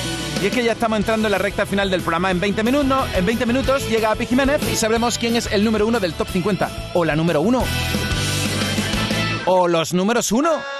Y 0.42 0.46
es 0.46 0.52
que 0.52 0.64
ya 0.64 0.72
estamos 0.72 0.98
entrando 0.98 1.28
en 1.28 1.32
la 1.32 1.38
recta 1.38 1.66
final 1.66 1.90
del 1.90 2.02
programa. 2.02 2.30
En 2.30 2.40
20 2.40 2.62
minutos, 2.62 3.08
en 3.14 3.26
20 3.26 3.46
minutos 3.46 3.88
llega 3.88 4.10
Api 4.10 4.26
Jiménez 4.26 4.60
y 4.72 4.76
sabremos 4.76 5.18
quién 5.18 5.36
es 5.36 5.50
el 5.52 5.64
número 5.64 5.86
uno 5.86 6.00
del 6.00 6.14
top 6.14 6.28
50. 6.28 6.90
O 6.94 7.04
la 7.04 7.16
número 7.16 7.40
uno. 7.40 7.64
O 9.46 9.68
los 9.68 9.94
números 9.94 10.32
uno. 10.32 10.73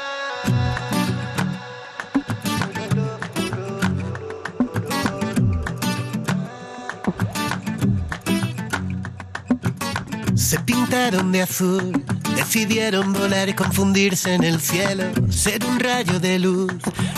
De 10.95 11.43
azul, 11.43 12.05
decidieron 12.37 13.13
volar 13.13 13.49
y 13.49 13.53
confundirse 13.53 14.33
en 14.33 14.45
el 14.45 14.61
cielo, 14.61 15.03
ser 15.29 15.65
un 15.65 15.81
rayo 15.81 16.21
de 16.21 16.39
luz, 16.39 16.73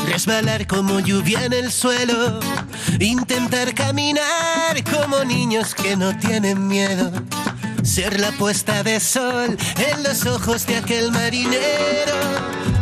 resbalar 0.07 0.67
como 0.67 0.99
lluvia 1.01 1.45
en 1.45 1.53
el 1.53 1.71
suelo, 1.71 2.41
intentar 3.01 3.75
caminar 3.75 4.83
como 4.91 5.23
niños 5.25 5.75
que 5.75 5.95
no 5.95 6.17
tienen 6.17 6.67
miedo, 6.67 7.13
ser 7.83 8.19
la 8.19 8.33
puesta 8.33 8.83
de 8.83 8.99
sol 8.99 9.59
en 9.93 10.03
los 10.03 10.25
ojos 10.25 10.67
de 10.67 10.77
aquel 10.77 11.13
marinero, 11.13 12.17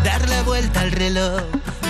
dar 0.04 0.28
la 0.28 0.44
vuelta 0.44 0.82
al 0.82 0.92
reloj. 0.92 1.42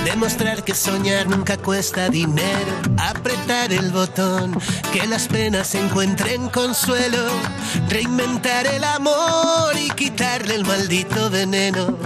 Demostrar 0.05 0.63
que 0.63 0.75
soñar 0.75 1.27
nunca 1.27 1.57
cuesta 1.57 2.09
dinero. 2.09 2.73
Apretar 2.99 3.73
el 3.73 3.91
botón, 3.91 4.57
que 4.93 5.07
las 5.07 5.29
penas 5.29 5.75
encuentren 5.75 6.49
consuelo. 6.51 7.27
Reinventar 7.89 8.67
el 8.67 8.85
amor 8.85 9.75
y 9.77 9.91
quitarle 9.91 10.55
el 10.57 10.65
maldito 10.65 11.31
veneno. 11.31 11.97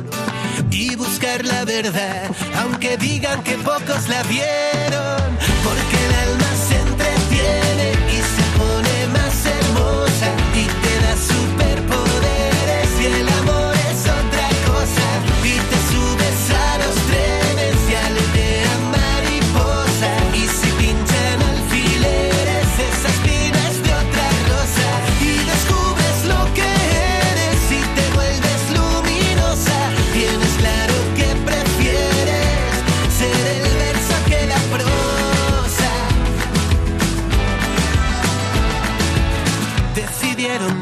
Y 0.71 0.95
buscar 0.97 1.45
la 1.45 1.65
verdad, 1.65 2.31
aunque 2.57 2.97
digan 2.97 3.43
que 3.43 3.57
pocos 3.59 4.09
la 4.09 4.23
vieron. 4.25 5.39
Porque 5.65 6.08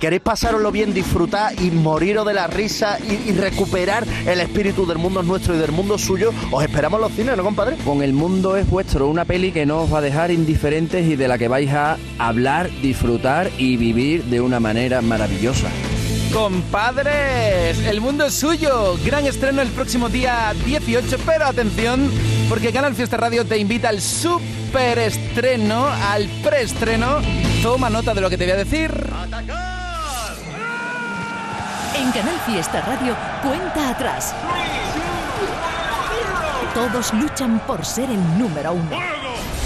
queréis 0.00 0.22
pasároslo 0.22 0.72
bien, 0.72 0.92
disfrutar 0.92 1.52
y 1.62 1.70
moriros 1.70 2.26
de 2.26 2.34
la 2.34 2.46
risa 2.46 2.98
y, 2.98 3.30
y 3.30 3.32
recuperar 3.32 4.04
el 4.26 4.40
espíritu 4.40 4.86
del 4.86 4.98
mundo 4.98 5.22
nuestro 5.22 5.54
y 5.54 5.58
del 5.58 5.72
mundo 5.72 5.98
suyo, 5.98 6.32
os 6.50 6.64
esperamos 6.64 7.00
los 7.00 7.12
cines, 7.12 7.36
¿no, 7.36 7.44
compadre? 7.44 7.76
Con 7.84 8.02
El 8.02 8.12
Mundo 8.12 8.56
es 8.56 8.68
Vuestro, 8.68 9.08
una 9.08 9.24
peli 9.24 9.52
que 9.52 9.66
no 9.66 9.82
os 9.82 9.92
va 9.92 9.98
a 9.98 10.00
dejar 10.00 10.30
indiferentes 10.30 11.06
y 11.06 11.16
de 11.16 11.28
la 11.28 11.38
que 11.38 11.48
vais 11.48 11.70
a 11.72 11.98
hablar, 12.18 12.70
disfrutar 12.82 13.50
y 13.58 13.76
vivir 13.76 14.24
de 14.24 14.40
una 14.40 14.58
manera 14.58 15.02
maravillosa. 15.02 15.68
Compadres, 16.32 17.78
el 17.86 18.00
mundo 18.00 18.26
es 18.26 18.34
suyo. 18.34 18.96
Gran 19.04 19.26
estreno 19.26 19.62
el 19.62 19.68
próximo 19.68 20.08
día 20.08 20.54
18, 20.64 21.18
pero 21.26 21.44
atención, 21.44 22.08
porque 22.48 22.72
Canal 22.72 22.94
Fiesta 22.94 23.16
Radio 23.16 23.44
te 23.44 23.58
invita 23.58 23.88
al 23.88 24.00
superestreno, 24.00 25.86
al 25.86 26.28
preestreno. 26.42 27.18
Toma 27.62 27.90
nota 27.90 28.14
de 28.14 28.20
lo 28.20 28.30
que 28.30 28.38
te 28.38 28.44
voy 28.44 28.52
a 28.52 28.56
decir. 28.56 29.09
En 32.10 32.22
Canal 32.22 32.40
Fiesta 32.40 32.80
Radio, 32.80 33.16
cuenta 33.40 33.90
atrás. 33.90 34.34
Todos 36.74 37.14
luchan 37.14 37.60
por 37.68 37.84
ser 37.84 38.10
el 38.10 38.36
número 38.36 38.72
uno. 38.72 38.90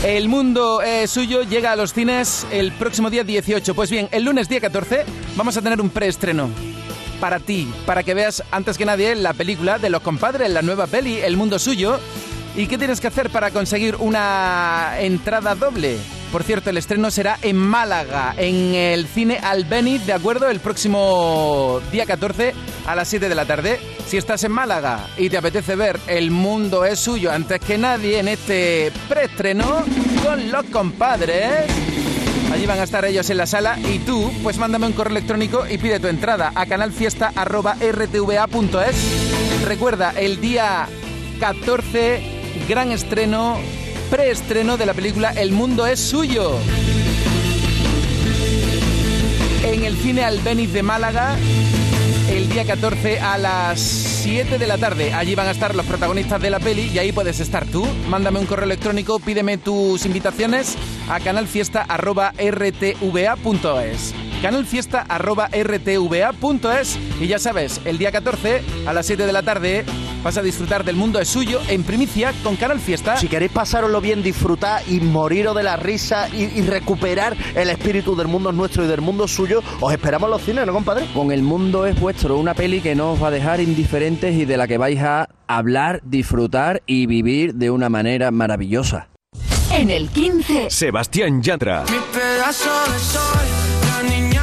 El 0.03 0.28
mundo 0.28 0.82
eh, 0.82 1.07
suyo 1.07 1.45
llega 1.45 1.72
a 1.72 1.76
los 1.76 1.95
cines 1.95 2.47
el 2.51 2.72
próximo 2.72 3.09
día 3.09 3.24
18. 3.24 3.74
Pues 3.74 3.90
bien, 3.90 4.11
el 4.12 4.24
lunes 4.24 4.47
día 4.47 4.61
14 4.61 5.07
vamos 5.36 5.57
a 5.57 5.62
tener 5.62 5.80
un 5.80 5.88
preestreno 5.88 6.51
para 7.18 7.40
ti, 7.40 7.72
para 7.86 8.03
que 8.03 8.12
veas 8.12 8.42
antes 8.51 8.76
que 8.76 8.84
nadie 8.84 9.14
la 9.14 9.32
película 9.32 9.78
de 9.78 9.88
los 9.88 10.03
compadres, 10.03 10.51
la 10.51 10.61
nueva 10.61 10.86
peli, 10.86 11.20
El 11.20 11.38
mundo 11.38 11.59
suyo. 11.59 11.99
¿Y 12.55 12.66
qué 12.66 12.76
tienes 12.76 13.01
que 13.01 13.07
hacer 13.07 13.30
para 13.30 13.53
conseguir 13.53 13.97
una 13.97 14.97
entrada 14.99 15.55
doble? 15.55 15.99
Por 16.35 16.43
cierto, 16.43 16.70
el 16.70 16.78
estreno 16.78 17.12
será 17.12 17.39
en 17.43 17.57
Málaga, 17.57 18.35
en 18.37 18.74
el 18.74 19.07
cine 19.07 19.39
Albeniz, 19.41 20.05
¿de 20.05 20.14
acuerdo? 20.14 20.51
El 20.51 20.59
próximo 20.59 21.80
día 21.93 22.07
14 22.07 22.53
a 22.89 22.97
las 22.97 23.07
7 23.07 23.28
de 23.28 23.35
la 23.37 23.45
tarde. 23.45 23.78
Si 24.09 24.16
estás 24.16 24.43
en 24.43 24.51
Málaga 24.51 25.07
y 25.16 25.30
te 25.30 25.37
apetece 25.37 25.76
ver 25.76 26.01
El 26.09 26.32
mundo 26.32 26.85
es 26.85 26.99
suyo 26.99 27.30
antes 27.30 27.61
que 27.61 27.78
nadie 27.78 28.18
en 28.18 28.26
este 28.26 28.91
preestreno 29.09 29.85
con 30.24 30.51
los 30.51 30.64
compadres. 30.72 31.70
Allí 32.53 32.66
van 32.66 32.80
a 32.80 32.82
estar 32.82 33.05
ellos 33.05 33.30
en 33.30 33.37
la 33.37 33.47
sala 33.47 33.78
y 33.78 34.01
tú, 34.01 34.32
pues 34.43 34.59
mándame 34.59 34.89
un 34.89 34.93
correo 34.93 35.12
electrónico 35.12 35.64
y 35.70 35.78
pide 35.78 36.01
tu 36.01 36.09
entrada 36.09 36.51
a 36.57 36.66
canalfiesta.rtva.es. 36.66 39.64
Recuerda, 39.64 40.12
el 40.16 40.41
día 40.41 40.89
14 41.39 42.35
gran 42.68 42.93
estreno, 42.93 43.59
preestreno 44.11 44.76
de 44.76 44.86
la 44.86 44.94
película 44.94 45.30
El 45.30 45.52
mundo 45.52 45.86
es 45.86 46.00
suyo. 46.00 46.59
En 49.64 49.84
el 49.84 49.96
cine 49.96 50.24
Albéniz 50.24 50.72
de 50.72 50.82
Málaga, 50.82 51.36
el 52.28 52.48
día 52.48 52.64
14 52.64 53.20
a 53.20 53.38
las 53.38 53.78
7 53.80 54.59
de 54.59 54.66
la 54.66 54.78
tarde. 54.78 55.12
Allí 55.12 55.34
van 55.34 55.48
a 55.48 55.50
estar 55.50 55.74
los 55.74 55.84
protagonistas 55.86 56.40
de 56.40 56.48
la 56.50 56.61
peli 56.61 56.90
y 56.92 56.98
ahí 56.98 57.12
puedes 57.12 57.40
estar 57.40 57.66
tú. 57.66 57.86
Mándame 58.09 58.38
un 58.38 58.46
correo 58.46 58.64
electrónico, 58.64 59.18
pídeme 59.18 59.59
tus 59.59 60.07
invitaciones 60.07 60.76
a 61.09 61.20
canalfiesta.rtva.es 61.20 64.14
canalfiesta.rtva.es 64.44 66.98
y 67.18 67.26
ya 67.26 67.38
sabes, 67.38 67.80
el 67.86 67.96
día 67.96 68.12
14 68.12 68.61
a 68.86 68.92
las 68.92 69.07
7 69.07 69.24
de 69.24 69.32
la 69.32 69.42
tarde 69.42 69.86
vas 70.24 70.38
a 70.38 70.42
disfrutar 70.42 70.84
del 70.84 70.96
mundo 70.96 71.20
es 71.20 71.28
suyo 71.28 71.60
en 71.68 71.84
primicia 71.84 72.32
con 72.42 72.56
Canal 72.56 72.80
Fiesta. 72.80 73.18
Si 73.18 73.28
queréis 73.28 73.52
pasároslo 73.52 74.00
bien, 74.00 74.22
disfrutar 74.22 74.82
y 74.88 75.00
moriros 75.00 75.54
de 75.54 75.62
la 75.62 75.76
risa 75.76 76.28
y, 76.32 76.44
y 76.44 76.62
recuperar 76.62 77.36
el 77.54 77.68
espíritu 77.68 78.16
del 78.16 78.26
mundo 78.26 78.50
es 78.50 78.56
nuestro 78.56 78.84
y 78.84 78.88
del 78.88 79.02
mundo 79.02 79.28
suyo, 79.28 79.62
os 79.80 79.92
esperamos 79.92 80.28
en 80.28 80.30
los 80.30 80.42
cines, 80.42 80.66
¿no, 80.66 80.72
compadre? 80.72 81.06
Con 81.12 81.30
El 81.30 81.42
Mundo 81.42 81.86
es 81.86 82.00
Vuestro, 82.00 82.38
una 82.38 82.54
peli 82.54 82.80
que 82.80 82.94
no 82.94 83.12
os 83.12 83.22
va 83.22 83.28
a 83.28 83.30
dejar 83.30 83.60
indiferentes 83.60 84.34
y 84.34 84.46
de 84.46 84.56
la 84.56 84.66
que 84.66 84.78
vais 84.78 85.00
a 85.00 85.28
hablar, 85.46 86.00
disfrutar 86.04 86.82
y 86.86 87.06
vivir 87.06 87.54
de 87.54 87.70
una 87.70 87.90
manera 87.90 88.30
maravillosa. 88.30 89.08
En 89.70 89.90
el 89.90 90.08
15. 90.08 90.70
Sebastián 90.70 91.42
Yatra. 91.42 91.84
Mi 91.90 91.98
pedazo 92.12 92.70
de 92.92 92.98
sol, 92.98 93.22
la 93.86 94.02
niña 94.08 94.34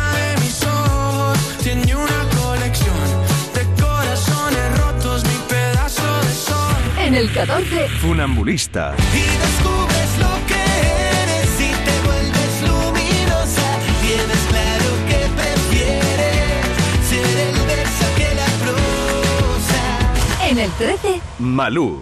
En 7.12 7.18
el 7.18 7.30
14. 7.34 7.90
Funambulista. 8.00 8.96
Y 9.14 9.20
descubres 9.20 10.18
lo 10.18 10.48
que 10.48 10.54
eres 10.54 11.60
y 11.60 11.72
te 11.84 12.08
vuelves 12.08 12.62
luminosa. 12.62 13.80
Tienes 14.02 14.40
claro 14.48 14.90
que 15.10 15.20
prefieres 15.36 16.66
ser 17.10 17.38
el 17.50 17.68
verso 17.68 18.06
que 18.16 18.34
la 18.34 18.50
prosa. 18.64 20.50
En 20.50 20.58
el 20.60 20.72
13. 20.72 21.20
Malú. 21.40 22.02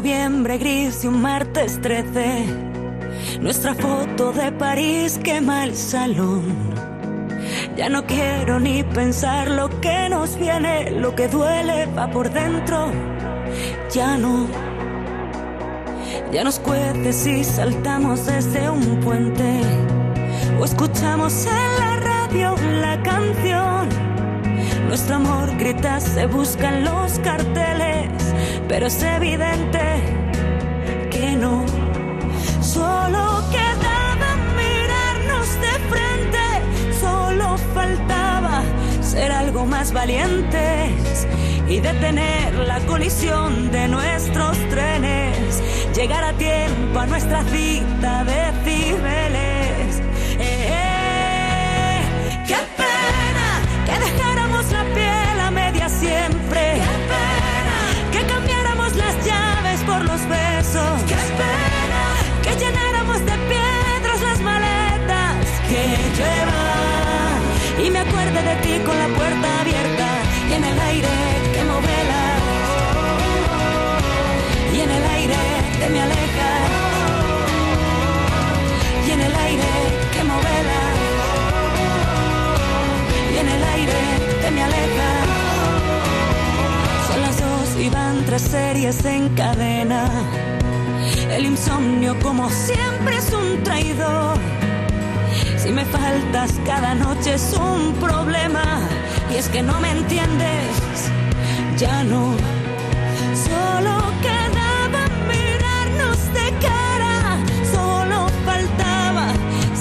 Noviembre 0.00 0.56
gris 0.56 1.04
y 1.04 1.08
un 1.08 1.20
martes 1.20 1.78
13. 1.82 2.46
Nuestra 3.38 3.74
foto 3.74 4.32
de 4.32 4.50
París 4.50 5.20
quema 5.22 5.64
el 5.64 5.76
salón. 5.76 6.42
Ya 7.76 7.90
no 7.90 8.06
quiero 8.06 8.58
ni 8.58 8.82
pensar 8.82 9.50
lo 9.50 9.68
que 9.82 10.08
nos 10.08 10.38
viene, 10.38 10.90
lo 10.92 11.14
que 11.14 11.28
duele 11.28 11.84
va 11.84 12.10
por 12.10 12.30
dentro. 12.30 12.90
Ya 13.92 14.16
no. 14.16 14.46
Ya 16.32 16.44
nos 16.44 16.58
cuece 16.60 17.12
si 17.12 17.44
saltamos 17.44 18.24
desde 18.24 18.70
un 18.70 19.00
puente 19.00 19.60
o 20.58 20.64
escuchamos 20.64 21.44
en 21.44 21.78
la 21.78 21.96
radio 21.96 22.54
la 22.80 23.02
canción. 23.02 23.86
Nuestro 24.88 25.16
amor 25.16 25.54
grita, 25.58 26.00
se 26.00 26.24
busca 26.24 26.70
en 26.70 26.84
los 26.84 27.18
carteles, 27.18 28.08
pero 28.66 28.86
es 28.86 29.02
evidente 29.02 29.89
Solo 31.40 31.64
quedaba 33.50 34.36
mirarnos 34.58 35.48
de 35.58 35.72
frente, 35.88 36.46
solo 37.00 37.56
faltaba 37.72 38.62
ser 39.00 39.32
algo 39.32 39.64
más 39.64 39.90
valientes 39.90 41.26
y 41.66 41.80
detener 41.80 42.52
la 42.66 42.78
colisión 42.80 43.70
de 43.70 43.88
nuestros 43.88 44.54
trenes, 44.68 45.62
llegar 45.96 46.24
a 46.24 46.34
tiempo 46.34 46.98
a 46.98 47.06
nuestra 47.06 47.42
cita 47.44 48.22
de 48.24 48.52
Cibeles. 48.62 50.02
Eh, 50.38 50.68
eh, 50.68 52.02
¡Qué 52.46 52.58
pena 52.76 53.62
Y 67.82 67.90
me 67.90 67.98
acuerde 67.98 68.42
de 68.42 68.56
ti 68.56 68.78
con 68.84 68.98
la 68.98 69.08
puerta 69.08 69.60
abierta 69.60 70.08
y 70.50 70.52
en 70.52 70.64
el 70.64 70.80
aire 70.80 71.08
que 71.54 71.64
movela. 71.64 72.24
Y 74.74 74.80
en 74.80 74.90
el 74.90 75.04
aire 75.16 75.36
que 75.78 75.88
me 75.88 76.00
aleja. 76.02 76.50
Y 79.06 79.10
en 79.12 79.20
el 79.20 79.34
aire 79.34 79.72
que 80.12 80.24
movela. 80.24 80.82
Y 83.32 83.38
en 83.38 83.48
el 83.48 83.64
aire 83.76 84.00
que 84.42 84.50
me 84.50 84.62
aleja. 84.62 85.10
Son 87.08 87.20
las 87.22 87.40
dos 87.40 87.84
y 87.84 87.88
van 87.88 88.26
tres 88.26 88.42
series 88.42 89.04
en 89.06 89.28
cadena. 89.30 90.10
El 91.30 91.46
insomnio 91.46 92.18
como 92.20 92.50
siempre 92.50 93.16
es 93.16 93.32
un 93.32 93.62
traidor. 93.62 94.59
Si 95.62 95.70
me 95.72 95.84
faltas 95.84 96.52
cada 96.64 96.94
noche 96.94 97.34
es 97.34 97.52
un 97.52 97.92
problema. 97.94 98.64
Y 99.30 99.36
es 99.36 99.48
que 99.48 99.62
no 99.62 99.78
me 99.78 99.90
entiendes, 99.90 101.10
ya 101.76 102.02
no. 102.02 102.34
Solo 103.34 103.94
quedaba 104.22 105.02
mirarnos 105.28 106.18
de 106.32 106.46
cara, 106.66 107.38
solo 107.72 108.26
faltaba 108.46 109.26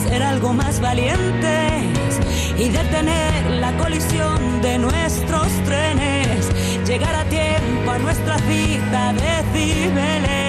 ser 0.03 0.21
algo 0.21 0.53
más 0.53 0.81
valientes 0.81 2.19
y 2.57 2.69
detener 2.69 3.49
la 3.61 3.71
colisión 3.77 4.61
de 4.61 4.77
nuestros 4.79 5.47
trenes, 5.63 6.49
llegar 6.85 7.15
a 7.15 7.23
tiempo 7.25 7.91
a 7.91 7.97
nuestra 7.99 8.37
cita 8.39 9.13
de 9.13 9.43
Cibeles. 9.53 10.48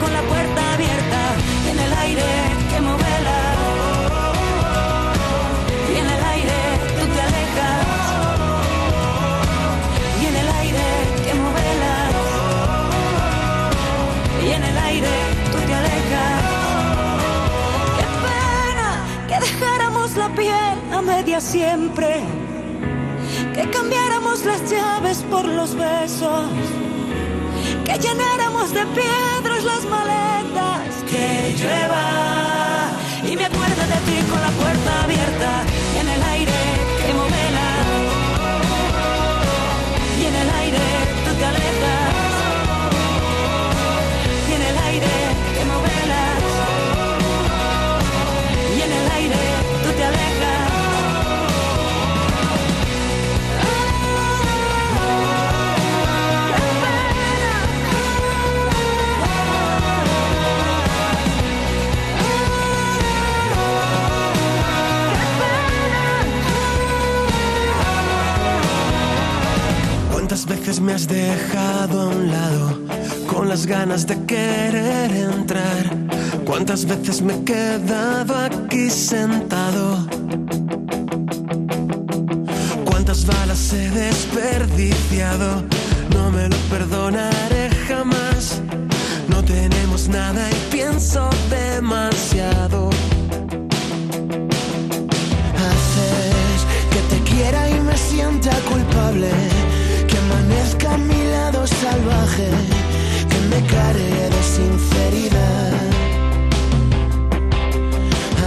Con 0.00 0.12
la 0.12 0.22
puerta 0.22 0.74
abierta. 0.74 1.20
Y 1.64 1.68
en 1.70 1.78
el 1.78 1.92
aire 1.92 2.30
que 2.70 2.80
movela. 2.80 3.40
Y 5.92 5.98
en 6.02 6.06
el 6.06 6.24
aire 6.34 6.58
tú 6.96 7.04
te 7.14 7.20
alejas. 7.28 7.86
Y 10.20 10.26
en 10.26 10.36
el 10.42 10.48
aire 10.62 10.86
que 11.24 11.34
movela. 11.42 11.96
Y 14.44 14.50
en 14.52 14.62
el 14.62 14.78
aire 14.78 15.14
tú 15.52 15.58
te 15.66 15.74
alejas. 15.74 16.42
Qué 17.98 18.06
pena 18.24 18.90
que 19.28 19.36
dejáramos 19.46 20.16
la 20.16 20.28
piel 20.34 20.76
a 20.92 21.02
media 21.02 21.40
siempre. 21.40 22.22
Que 23.54 23.68
cambiáramos 23.70 24.44
las 24.44 24.70
llaves 24.70 25.24
por 25.30 25.44
los 25.44 25.74
besos. 25.76 26.44
Que 27.84 27.98
llenáramos 27.98 28.72
de 28.72 28.84
las 29.64 29.84
maletas. 29.86 31.04
Que 31.10 31.54
llueva 31.58 32.90
y 33.26 33.36
me 33.36 33.44
acuerde 33.44 33.84
de 33.94 33.98
ti 34.06 34.30
con 34.30 34.40
la 34.40 34.50
puerta 34.50 35.04
abierta. 35.04 35.62
En 36.00 36.08
el 36.08 36.22
aire 36.22 36.73
veces 70.46 70.80
me 70.80 70.92
has 70.92 71.06
dejado 71.06 72.00
a 72.00 72.06
un 72.08 72.30
lado 72.30 72.80
con 73.26 73.48
las 73.48 73.66
ganas 73.66 74.06
de 74.06 74.16
querer 74.24 75.10
entrar. 75.12 75.84
Cuántas 76.44 76.84
veces 76.84 77.22
me 77.22 77.34
he 77.34 77.44
quedado 77.44 78.34
aquí 78.36 78.90
sentado. 78.90 80.06
Cuántas 82.84 83.24
balas 83.26 83.72
he 83.72 83.90
desperdiciado. 83.90 85.62
No 86.14 86.30
me 86.30 86.48
lo 86.48 86.56
perdonaré 86.70 87.70
jamás. 87.88 88.60
No 89.28 89.42
tenemos 89.44 90.08
nada 90.08 90.50
y 90.50 90.72
pienso 90.72 91.28
demasiado. 91.50 92.90
Haces 95.66 96.60
que 96.90 97.00
te 97.14 97.30
quiera 97.30 97.70
y 97.70 97.80
me 97.80 97.96
sienta 97.96 98.50
culpable. 98.70 99.30
Salvaje. 101.94 102.48
Que 103.30 103.40
me 103.50 103.60
cargue 103.66 104.24
de 104.34 104.42
sinceridad. 104.56 105.72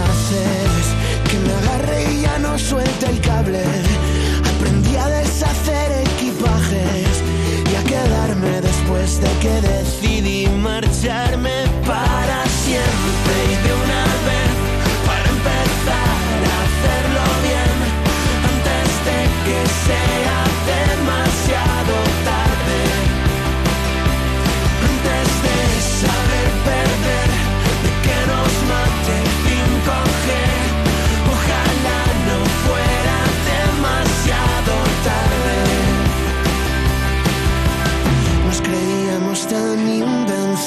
Haces 0.04 0.84
que 1.28 1.36
me 1.46 1.52
agarre 1.60 2.12
y 2.12 2.22
ya 2.22 2.38
no 2.38 2.58
suelte 2.58 3.06
el 3.06 3.20
cable. 3.20 3.62
Aprendí 4.52 4.96
a 4.96 5.06
deshacer 5.08 5.88
equipajes 6.06 7.12
y 7.70 7.74
a 7.80 7.82
quedarme 7.84 8.60
después 8.60 9.20
de 9.20 9.30
que 9.42 9.54
decidí 9.72 10.46
marcharme 10.48 11.67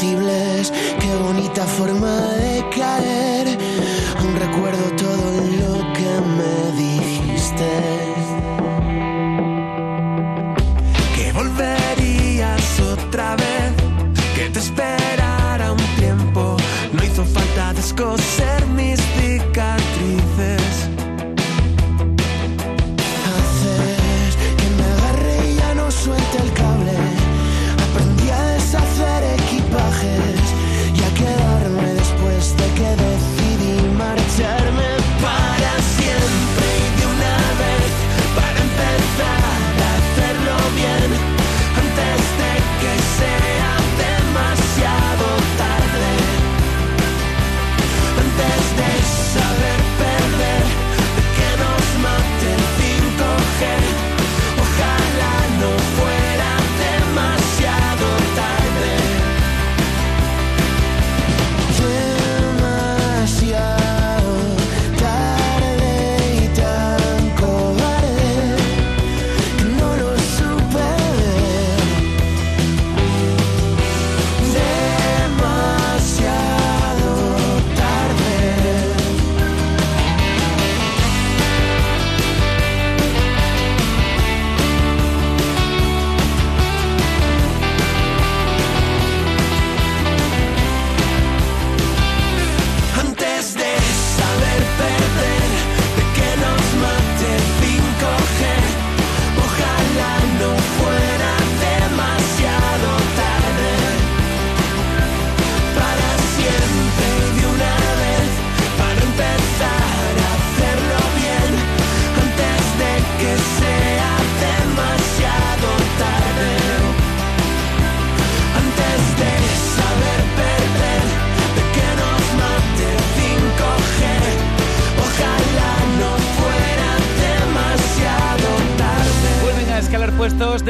invencibles, 0.04 0.72
qué 1.00 1.16
bonita 1.24 1.66
forma 1.66 2.22
de 2.38 2.70
caer. 2.70 3.11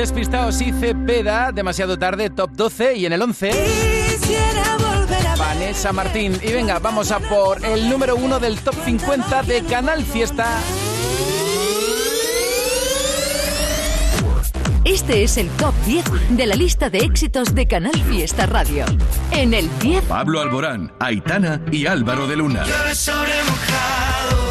Despistados 0.02 0.60
y 0.62 0.72
Cepeda, 0.72 1.52
demasiado 1.52 1.96
tarde, 1.96 2.32
top 2.32 2.50
12 2.54 2.96
y 2.96 3.06
en 3.06 3.14
el 3.14 3.22
11 3.22 3.52
Quisiera 3.52 4.76
volver 4.78 5.28
a 5.28 5.36
Vanessa 5.36 5.94
Martín. 5.94 6.40
Y 6.42 6.52
venga, 6.54 6.80
vamos 6.80 7.12
a 7.12 7.20
por 7.20 7.64
el 7.64 7.88
número 7.88 8.16
1 8.16 8.40
del 8.40 8.58
top 8.62 8.74
50 8.84 9.44
de 9.44 9.62
Canal 9.66 10.04
Fiesta. 10.04 10.48
Este 14.86 15.22
es 15.22 15.38
el 15.38 15.50
top 15.50 15.76
10 15.86 16.04
de 16.32 16.48
la 16.48 16.56
lista 16.56 16.90
de 16.90 16.98
éxitos 16.98 17.54
de 17.54 17.68
Canal 17.68 17.94
Fiesta 18.10 18.48
Radio. 18.48 18.86
En 19.30 19.54
el 19.54 19.70
10, 19.82 20.06
Pablo 20.06 20.42
Alborán, 20.42 20.92
Aitana 20.98 21.62
y 21.72 21.86
Álvaro 21.86 22.26
de 22.26 22.38
Luna. 22.38 22.64
Llueve 22.64 22.96
sobre 22.96 23.34
mojado. 23.44 24.50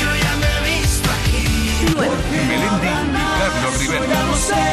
Yo 0.00 0.14
ya 0.14 0.36
me 0.36 0.46
he 0.46 0.78
visto 0.78 1.08
aquí. 1.10 2.46
Melendi 2.46 3.15
Carlos 3.52 3.78
Rivera. 3.78 4.06
Ya 4.06 4.22
lo 4.24 4.36
sé, 4.36 4.64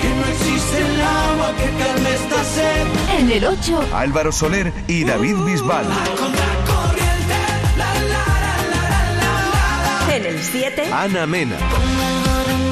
que 0.00 0.08
no 0.08 0.24
existe 0.26 0.78
el 0.78 1.00
agua 1.00 1.52
que 1.56 1.84
calme 1.84 2.10
esta 2.14 2.44
sed. 2.44 2.86
en 3.18 3.30
el 3.30 3.44
8, 3.44 3.80
Álvaro 3.94 4.32
Soler 4.32 4.72
y 4.86 5.04
David 5.04 5.36
Bisbal. 5.44 5.86
en 10.14 10.26
el 10.26 10.42
7, 10.42 10.90
Ana 10.92 11.26
Mena. 11.26 11.56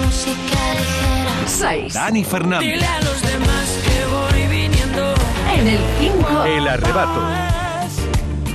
música 0.04 0.74
ligera. 0.74 1.46
6, 1.46 1.92
Dani 1.94 2.24
Fernández. 2.24 2.72
Dile 2.72 2.86
a 2.86 3.00
los 3.02 3.22
demás 3.22 3.68
que 3.84 4.04
voy 4.06 4.46
viniendo. 4.48 5.14
en 5.54 5.68
el 5.68 5.80
5, 6.00 6.44
El 6.44 6.68
arrebato. 6.68 7.22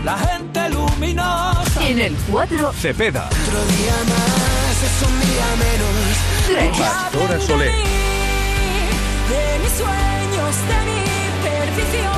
La 0.04 0.18
gente 0.18 0.70
luminosa. 0.72 1.88
en 1.88 2.00
el 2.00 2.16
4, 2.32 2.74
Cepeda. 2.74 3.28
Otro 3.28 3.60
día 3.66 3.94
más 4.10 4.84
es 4.84 5.08
un 5.08 5.20
día 5.20 5.46
menos. 5.60 6.31
3, 6.52 6.78
Pastora 6.78 7.40
Soler. 7.40 7.72
De 7.72 9.60
mis 9.62 9.72
sueños, 9.72 10.56
de 10.68 10.78
mi 10.88 11.00
perdición. 11.48 12.12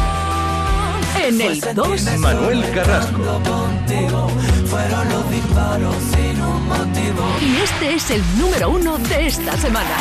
en 1.28 1.42
el 1.42 1.76
2, 1.76 2.18
Manuel 2.18 2.72
Carrasco. 2.72 3.22
Contigo 3.44 4.28
fueron 4.66 5.10
los 5.10 5.30
disparos 5.30 5.96
sin 6.16 6.42
un 6.42 6.68
motivo. 6.68 7.24
y 7.42 7.58
este 7.62 7.94
es 7.94 8.10
el 8.10 8.24
número 8.40 8.72
1 8.72 8.98
de 8.98 9.28
esta 9.28 9.56
semana. 9.58 9.98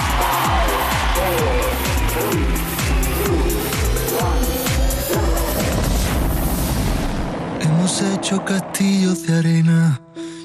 Hemos 7.61 8.01
hecho 8.01 8.43
castillos 8.45 9.27
de 9.27 9.39
arena 9.39 10.02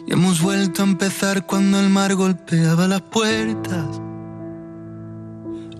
y 0.08 0.14
hemos 0.14 0.42
vuelto 0.42 0.82
a 0.82 0.86
empezar 0.86 1.46
cuando 1.46 1.80
el 1.80 1.90
mar 1.90 2.16
golpeaba 2.16 2.88
las 2.88 3.02
puertas. 3.02 3.86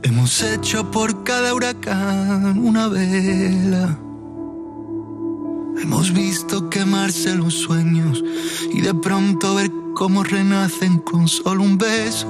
Hemos 0.04 0.44
hecho 0.44 0.92
por 0.92 1.24
cada 1.24 1.54
huracán 1.54 2.60
una 2.60 2.90
vela. 2.90 3.98
Hemos 5.82 6.12
visto 6.14 6.70
quemarse 6.70 7.36
los 7.36 7.54
sueños 7.54 8.24
y 8.74 8.82
de 8.82 8.94
pronto 8.94 9.56
ver 9.56 9.72
cómo 9.96 10.24
renacen 10.24 11.00
con 11.00 11.28
solo 11.28 11.64
un 11.64 11.78
beso. 11.78 12.28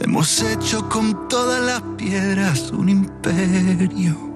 Hemos 0.00 0.42
hecho 0.42 0.88
con 0.88 1.28
todas 1.28 1.62
las 1.64 1.82
piedras 1.96 2.72
un 2.72 2.88
imperio. 2.88 4.27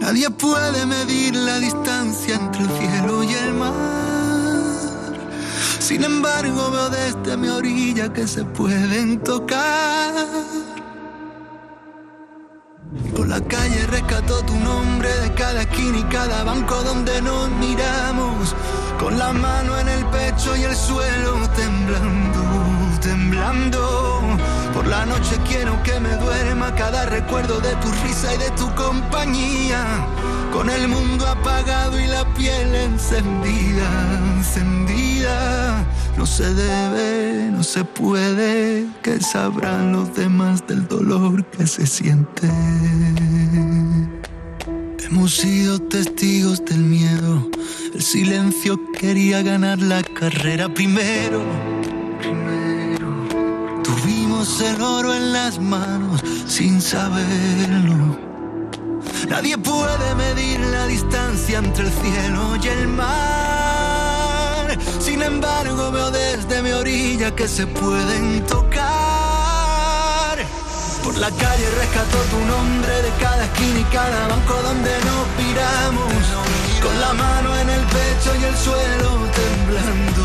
Nadie 0.00 0.30
puede 0.30 0.86
medir 0.86 1.34
la 1.34 1.58
distancia 1.58 2.36
entre 2.36 2.62
el 2.62 2.70
cielo 2.70 3.24
y 3.24 3.34
el 3.34 3.54
mar. 3.54 3.74
Sin 5.80 6.04
embargo, 6.04 6.70
veo 6.70 6.90
desde 6.90 7.36
mi 7.36 7.48
orilla 7.48 8.12
que 8.12 8.26
se 8.26 8.44
pueden 8.44 9.18
tocar. 9.22 10.14
Por 13.14 13.28
la 13.28 13.40
calle 13.40 13.86
rescató 13.88 14.42
tu 14.44 14.54
nombre 14.56 15.08
de 15.20 15.34
cada 15.34 15.62
esquina 15.62 15.98
y 15.98 16.04
cada 16.04 16.44
banco 16.44 16.82
donde 16.84 17.20
nos 17.20 17.50
miramos. 17.50 18.54
Con 19.00 19.18
la 19.18 19.32
mano 19.32 19.78
en 19.78 19.88
el 19.88 20.04
pecho 20.06 20.56
y 20.56 20.62
el 20.62 20.76
suelo 20.76 21.32
temblando, 21.56 22.40
temblando. 23.00 23.97
La 24.88 25.04
noche 25.04 25.36
quiero 25.46 25.80
que 25.82 26.00
me 26.00 26.16
duerma 26.16 26.74
cada 26.74 27.04
recuerdo 27.04 27.60
de 27.60 27.74
tu 27.76 27.88
risa 28.02 28.34
y 28.34 28.38
de 28.38 28.50
tu 28.52 28.74
compañía. 28.74 29.84
Con 30.50 30.70
el 30.70 30.88
mundo 30.88 31.26
apagado 31.26 32.00
y 32.00 32.06
la 32.06 32.24
piel 32.34 32.74
encendida, 32.74 33.88
encendida. 34.38 35.84
No 36.16 36.24
se 36.24 36.54
debe, 36.54 37.50
no 37.52 37.62
se 37.62 37.84
puede, 37.84 38.86
que 39.02 39.20
sabrán 39.20 39.92
los 39.92 40.14
demás 40.14 40.66
del 40.66 40.88
dolor 40.88 41.44
que 41.44 41.66
se 41.66 41.86
siente. 41.86 42.48
Hemos 45.04 45.34
sido 45.34 45.78
testigos 45.80 46.64
del 46.64 46.80
miedo, 46.80 47.48
el 47.94 48.02
silencio 48.02 48.80
quería 48.98 49.42
ganar 49.42 49.78
la 49.80 50.02
carrera 50.02 50.72
primero. 50.72 51.42
Primero. 52.20 52.78
El 54.60 54.82
oro 54.82 55.14
en 55.14 55.32
las 55.32 55.60
manos 55.60 56.20
sin 56.48 56.80
saberlo. 56.80 58.18
Nadie 59.28 59.56
puede 59.56 60.14
medir 60.16 60.58
la 60.58 60.86
distancia 60.86 61.58
entre 61.58 61.84
el 61.86 61.92
cielo 61.92 62.56
y 62.60 62.66
el 62.66 62.88
mar. 62.88 64.76
Sin 64.98 65.22
embargo, 65.22 65.92
veo 65.92 66.10
desde 66.10 66.60
mi 66.62 66.72
orilla 66.72 67.36
que 67.36 67.46
se 67.46 67.68
pueden 67.68 68.44
tocar. 68.46 68.88
Por 71.04 71.16
la 71.18 71.30
calle 71.30 71.70
rescató 71.78 72.18
tu 72.32 72.40
nombre 72.44 73.02
de 73.02 73.10
cada 73.20 73.44
esquina 73.44 73.78
y 73.78 73.84
cada 73.84 74.26
banco 74.26 74.54
donde 74.64 74.90
nos 74.90 75.28
piramos. 75.36 76.12
Con 76.82 77.00
la 77.00 77.12
mano 77.12 77.56
en 77.58 77.70
el 77.70 77.84
pecho 77.86 78.34
y 78.40 78.44
el 78.44 78.56
suelo 78.56 79.10
temblando, 79.38 80.24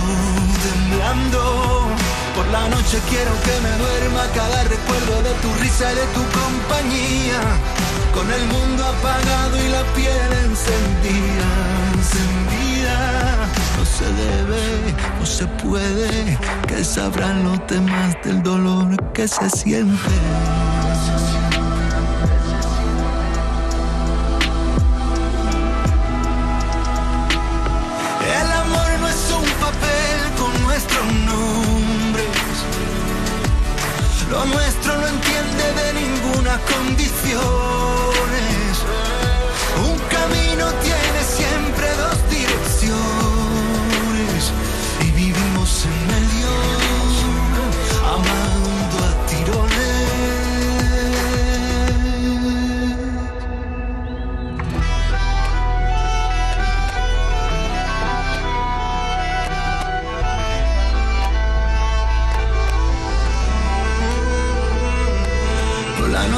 temblando. 0.63 2.02
Por 2.35 2.47
la 2.47 2.67
noche 2.67 2.97
quiero 3.09 3.31
que 3.45 3.55
me 3.61 3.77
duerma 3.77 4.23
cada 4.33 4.63
recuerdo 4.63 5.21
de 5.21 5.33
tu 5.41 5.53
risa 5.61 5.91
y 5.91 5.95
de 5.95 6.05
tu 6.15 6.23
compañía. 6.39 7.41
Con 8.13 8.31
el 8.31 8.45
mundo 8.47 8.83
apagado 8.85 9.55
y 9.63 9.69
la 9.69 9.83
piel 9.93 10.31
encendida, 10.45 11.49
encendida. 11.93 13.47
No 13.77 13.85
se 13.85 14.05
debe, 14.05 14.93
no 15.19 15.25
se 15.25 15.45
puede, 15.63 16.37
que 16.67 16.83
sabrán 16.83 17.43
los 17.43 17.59
demás 17.67 18.15
del 18.23 18.41
dolor 18.41 18.95
que 19.13 19.27
se 19.27 19.49
siente. 19.49 20.72
Lo 34.33 34.43
nuestro 34.45 34.97
no 34.97 35.07
entiende 35.07 35.63
de 35.73 35.93
ninguna 35.93 36.59
condiciones. 36.65 38.02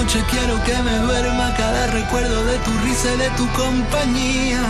Noche 0.05 0.23
quiero 0.29 0.63
que 0.63 0.77
me 0.83 0.97
duerma 0.99 1.51
cada 1.57 1.87
recuerdo 1.87 2.45
de 2.45 2.57
tu 2.59 2.71
risa 2.85 3.11
y 3.15 3.17
de 3.17 3.29
tu 3.31 3.47
compañía. 3.53 4.61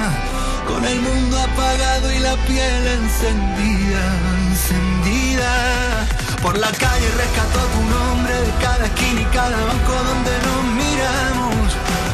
Con 0.65 0.85
el 0.85 1.01
mundo 1.01 1.37
apagado 1.37 2.09
y 2.13 2.19
la 2.19 2.35
piel 2.47 2.87
encendida, 2.99 4.03
encendida. 4.47 5.51
Por 6.41 6.57
la 6.57 6.71
calle 6.71 7.07
rescató 7.17 7.59
tu 7.75 7.81
nombre 7.83 8.33
de 8.33 8.51
cada 8.63 8.85
esquina 8.85 9.21
y 9.21 9.25
cada 9.35 9.57
banco 9.69 9.93
donde 10.09 10.33
nos 10.47 10.61
miramos. 10.81 11.67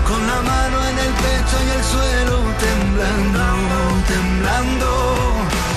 Con 0.10 0.22
la 0.26 0.40
mano 0.42 0.78
en 0.90 0.98
el 1.06 1.14
pecho 1.26 1.58
y 1.62 1.70
el 1.78 1.84
suelo 1.94 2.38
temblando, 2.66 3.44
temblando. 4.14 4.90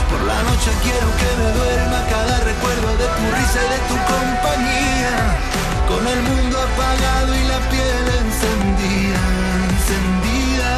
Por 0.08 0.20
la 0.30 0.38
noche 0.48 0.70
quiero 0.82 1.08
que 1.20 1.30
me 1.40 1.48
duerma 1.60 1.98
cada 2.08 2.40
recuerdo 2.40 2.88
de 3.02 3.06
tu 3.16 3.24
risa 3.36 3.58
y 3.60 3.68
de 3.74 3.80
tu 3.90 3.96
compañía. 4.14 5.63
Con 5.88 6.06
el 6.06 6.22
mundo 6.22 6.58
apagado 6.58 7.34
y 7.34 7.44
la 7.46 7.60
piel 7.70 8.04
encendida, 8.24 9.22
encendida. 9.70 10.72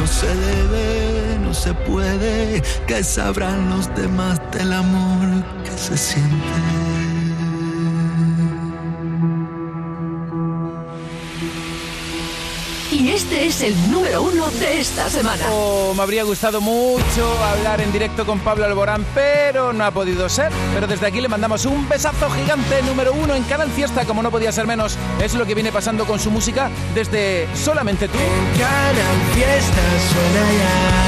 No 0.00 0.06
se 0.06 0.34
debe, 0.34 1.38
no 1.40 1.54
se 1.54 1.74
puede, 1.74 2.62
que 2.86 3.04
sabrán 3.04 3.70
los 3.70 3.94
demás 3.94 4.40
del 4.52 4.72
amor 4.72 5.44
que 5.64 5.76
se 5.76 5.96
siente. 5.96 7.11
Este 13.42 13.66
es 13.66 13.72
el 13.72 13.90
número 13.90 14.22
uno 14.22 14.46
de 14.50 14.80
esta 14.80 15.08
semana. 15.10 15.44
Oh, 15.50 15.92
me 15.96 16.02
habría 16.02 16.22
gustado 16.22 16.60
mucho 16.60 17.44
hablar 17.44 17.80
en 17.80 17.90
directo 17.90 18.24
con 18.24 18.38
Pablo 18.38 18.64
Alborán, 18.64 19.04
pero 19.14 19.72
no 19.72 19.84
ha 19.84 19.90
podido 19.90 20.28
ser. 20.28 20.52
Pero 20.74 20.86
desde 20.86 21.06
aquí 21.06 21.20
le 21.20 21.28
mandamos 21.28 21.64
un 21.64 21.88
besazo 21.88 22.30
gigante 22.30 22.82
número 22.82 23.12
uno 23.12 23.34
en 23.34 23.42
Canal 23.44 23.68
Fiesta, 23.70 24.04
como 24.04 24.22
no 24.22 24.30
podía 24.30 24.52
ser 24.52 24.66
menos. 24.66 24.96
Es 25.20 25.34
lo 25.34 25.44
que 25.44 25.54
viene 25.54 25.72
pasando 25.72 26.04
con 26.04 26.20
su 26.20 26.30
música 26.30 26.70
desde 26.94 27.48
solamente 27.54 28.06
tú. 28.06 28.18
Canal 28.58 29.16
Fiesta 29.34 29.82
suena 30.12 30.52
ya 30.58 31.02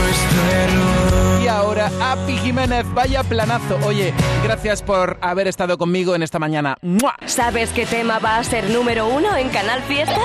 nuestro 0.00 0.40
error. 0.50 1.29
Ahora, 1.50 1.90
Api 2.00 2.38
Jiménez, 2.38 2.86
vaya 2.94 3.24
planazo. 3.24 3.76
Oye, 3.84 4.14
gracias 4.44 4.82
por 4.82 5.18
haber 5.20 5.48
estado 5.48 5.76
conmigo 5.78 6.14
en 6.14 6.22
esta 6.22 6.38
mañana. 6.38 6.76
¡Mua! 6.80 7.16
¿Sabes 7.26 7.70
qué 7.70 7.86
tema 7.86 8.20
va 8.20 8.36
a 8.36 8.44
ser 8.44 8.70
número 8.70 9.08
uno 9.08 9.36
en 9.36 9.48
Canal 9.48 9.82
Fiesta? 9.82 10.16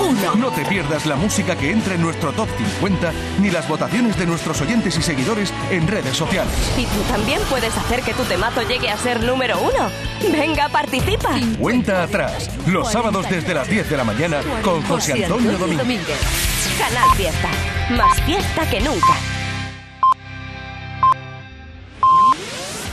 Uno. 0.00 0.34
No 0.36 0.50
te 0.50 0.64
pierdas 0.64 1.04
la 1.04 1.16
música 1.16 1.56
que 1.56 1.70
entra 1.70 1.94
en 1.94 2.00
nuestro 2.00 2.32
top 2.32 2.48
50 2.56 3.12
ni 3.40 3.50
las 3.50 3.68
votaciones 3.68 4.18
de 4.18 4.24
nuestros 4.24 4.58
oyentes 4.62 4.96
y 4.96 5.02
seguidores 5.02 5.52
en 5.70 5.86
redes 5.86 6.16
sociales. 6.16 6.52
Y 6.78 6.86
tú 6.86 7.02
también 7.10 7.40
puedes 7.50 7.76
hacer 7.76 8.00
que 8.00 8.14
tu 8.14 8.22
temazo 8.24 8.62
llegue 8.62 8.88
a 8.88 8.96
ser 8.96 9.22
número 9.22 9.60
uno. 9.60 9.90
Venga, 10.32 10.70
participa. 10.70 11.38
Cuenta 11.58 12.02
atrás, 12.02 12.50
los 12.66 12.90
sábados 12.90 13.28
desde 13.28 13.52
las 13.52 13.68
10 13.68 13.90
de 13.90 13.96
la 13.98 14.04
mañana 14.04 14.40
con 14.62 14.82
José 14.84 15.22
Antonio 15.22 15.52
Domínguez. 15.58 16.18
Canal 16.78 17.14
Fiesta. 17.14 17.48
Más 17.90 18.18
fiesta 18.22 18.70
que 18.70 18.80
nunca. 18.80 19.29